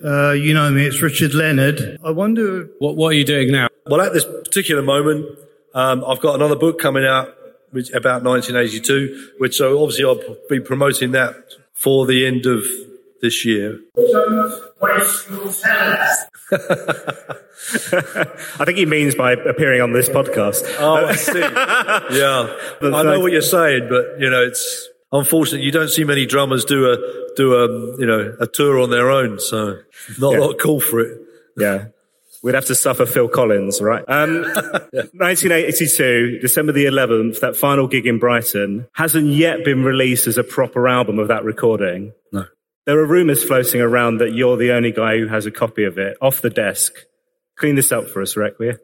[0.04, 1.98] Uh, you know me, it's Richard Leonard.
[2.04, 2.70] I wonder.
[2.80, 3.68] What, what are you doing now?
[3.88, 5.26] well, at this particular moment,
[5.74, 7.28] um, I've got another book coming out
[7.76, 11.36] which, about 1982, which so obviously I'll be promoting that
[11.74, 12.64] for the end of
[13.22, 13.80] this year.
[18.58, 20.64] I think he means by appearing on this podcast.
[20.80, 21.40] Oh, I see.
[21.40, 26.26] yeah, I know what you're saying, but you know, it's unfortunate you don't see many
[26.26, 26.98] drummers do a
[27.36, 27.68] do a
[28.00, 29.80] you know a tour on their own, so
[30.20, 30.40] not Yeah.
[30.40, 31.22] a lot of call for it.
[31.58, 31.86] Yeah.
[32.46, 34.04] We'd have to suffer Phil Collins, right?
[34.08, 40.38] Um, 1982, December the 11th, that final gig in Brighton hasn't yet been released as
[40.38, 42.14] a proper album of that recording.
[42.32, 42.46] No.
[42.86, 45.98] There are rumors floating around that you're the only guy who has a copy of
[45.98, 46.94] it off the desk.
[47.58, 48.78] Clean this up for us, Rick, will you?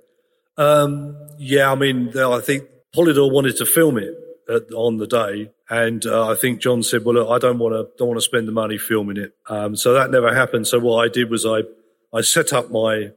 [0.57, 2.63] Um, yeah, I mean, I think
[2.95, 4.15] Polydor wanted to film it
[4.49, 7.75] at, on the day, and uh, I think John said, "Well, look, I don't want
[7.75, 10.65] to don't want to spend the money filming it." Um, so that never happened.
[10.65, 11.61] So what I did was I
[12.11, 13.11] I set up my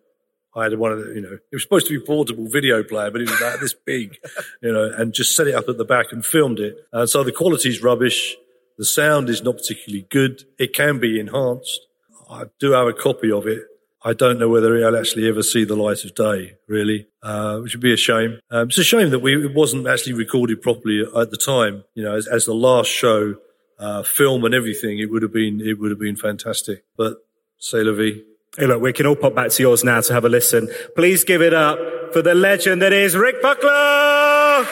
[0.57, 3.11] I had one of the, you know, it was supposed to be portable video player,
[3.11, 4.17] but it was about this big,
[4.63, 6.77] you know, and just set it up at the back and filmed it.
[6.93, 8.37] And so the quality's rubbish.
[8.77, 10.45] The sound is not particularly good.
[10.59, 11.81] It can be enhanced.
[12.29, 13.63] I do have a copy of it.
[14.03, 17.75] I don't know whether it'll actually ever see the light of day, really, uh, which
[17.75, 18.39] would be a shame.
[18.51, 21.85] Um, it's a shame that we, it wasn't actually recorded properly at the time.
[21.95, 23.37] You know, as, as the last show,
[23.79, 26.85] uh, film and everything, it would have been, it would have been fantastic.
[26.97, 27.19] But
[27.59, 28.23] say la vie.
[28.57, 30.69] Hey, look, we can all pop back to yours now to have a listen.
[30.95, 31.79] Please give it up
[32.13, 34.65] for the legend that is Rick Buckler!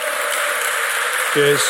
[1.35, 1.61] Cheers.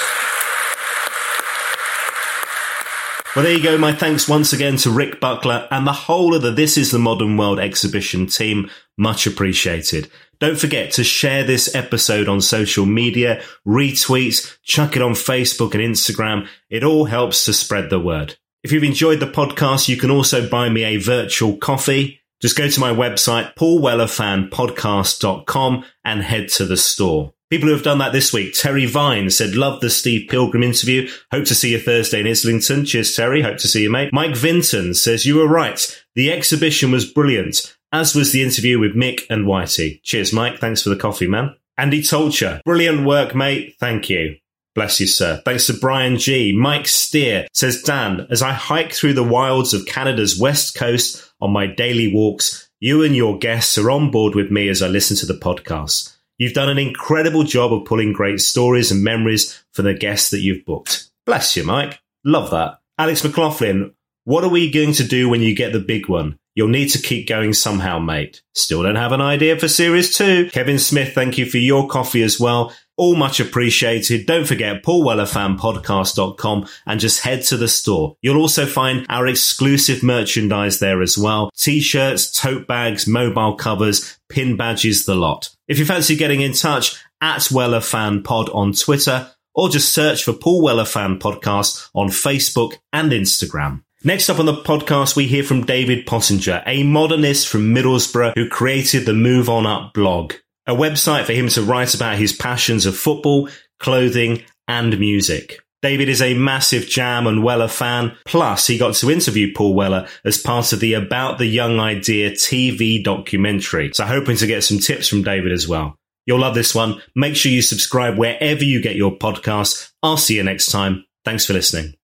[3.35, 3.79] Well, there you go.
[3.79, 6.99] My thanks once again to Rick Buckler and the whole of the This is the
[6.99, 8.69] Modern World exhibition team.
[8.99, 10.11] Much appreciated.
[10.39, 15.83] Don't forget to share this episode on social media, retweet, chuck it on Facebook and
[15.83, 16.47] Instagram.
[16.69, 18.37] It all helps to spread the word.
[18.63, 22.21] If you've enjoyed the podcast, you can also buy me a virtual coffee.
[22.41, 27.35] Just go to my website, paulwellerfanpodcast.com and head to the store.
[27.51, 28.55] People who have done that this week.
[28.55, 31.11] Terry Vine said, love the Steve Pilgrim interview.
[31.33, 32.85] Hope to see you Thursday in Islington.
[32.85, 33.43] Cheers, Terry.
[33.43, 34.11] Hope to see you, mate.
[34.13, 36.01] Mike Vinton says, you were right.
[36.15, 40.01] The exhibition was brilliant, as was the interview with Mick and Whitey.
[40.03, 40.61] Cheers, Mike.
[40.61, 41.57] Thanks for the coffee, man.
[41.77, 42.61] Andy Tolcher.
[42.65, 43.75] Brilliant work, mate.
[43.81, 44.37] Thank you.
[44.75, 45.43] Bless you, sir.
[45.45, 46.57] Thanks to Brian G.
[46.57, 51.53] Mike Steer says, Dan, as I hike through the wilds of Canada's west coast on
[51.53, 55.17] my daily walks, you and your guests are on board with me as I listen
[55.19, 56.17] to the podcast.
[56.39, 60.41] You've done an incredible job of pulling great stories and memories for the guests that
[60.41, 61.11] you've booked.
[61.27, 62.01] Bless you, Mike.
[62.25, 62.81] Love that.
[62.99, 63.95] Alex McLaughlin,
[64.25, 66.39] what are we going to do when you get the big one?
[66.55, 68.43] You'll need to keep going somehow, mate.
[68.55, 70.51] Still don't have an idea for series two.
[70.51, 72.75] Kevin Smith, thank you for your coffee as well.
[72.97, 74.27] All much appreciated.
[74.27, 78.17] Don't forget paulwellerfanpodcast.com and just head to the store.
[78.21, 81.51] You'll also find our exclusive merchandise there as well.
[81.57, 85.49] T-shirts, tote bags, mobile covers, pin badges, the lot.
[85.69, 90.25] If you fancy getting in touch, at Weller Fan Pod on Twitter, or just search
[90.25, 93.83] for Paul Weller Fan Podcast on Facebook and Instagram.
[94.05, 98.49] Next up on the podcast, we hear from David Pottinger, a modernist from Middlesbrough who
[98.49, 100.35] created the Move On Up blog,
[100.73, 103.49] a website for him to write about his passions of football,
[103.79, 105.61] clothing, and music.
[105.83, 108.17] David is a massive Jam and Weller fan.
[108.25, 112.31] Plus, he got to interview Paul Weller as part of the About the Young Idea
[112.31, 113.91] TV documentary.
[113.93, 115.97] So hoping to get some tips from David as well.
[116.25, 117.03] You'll love this one.
[117.17, 119.91] Make sure you subscribe wherever you get your podcasts.
[120.05, 121.05] I'll see you next time.
[121.25, 121.95] Thanks for listening.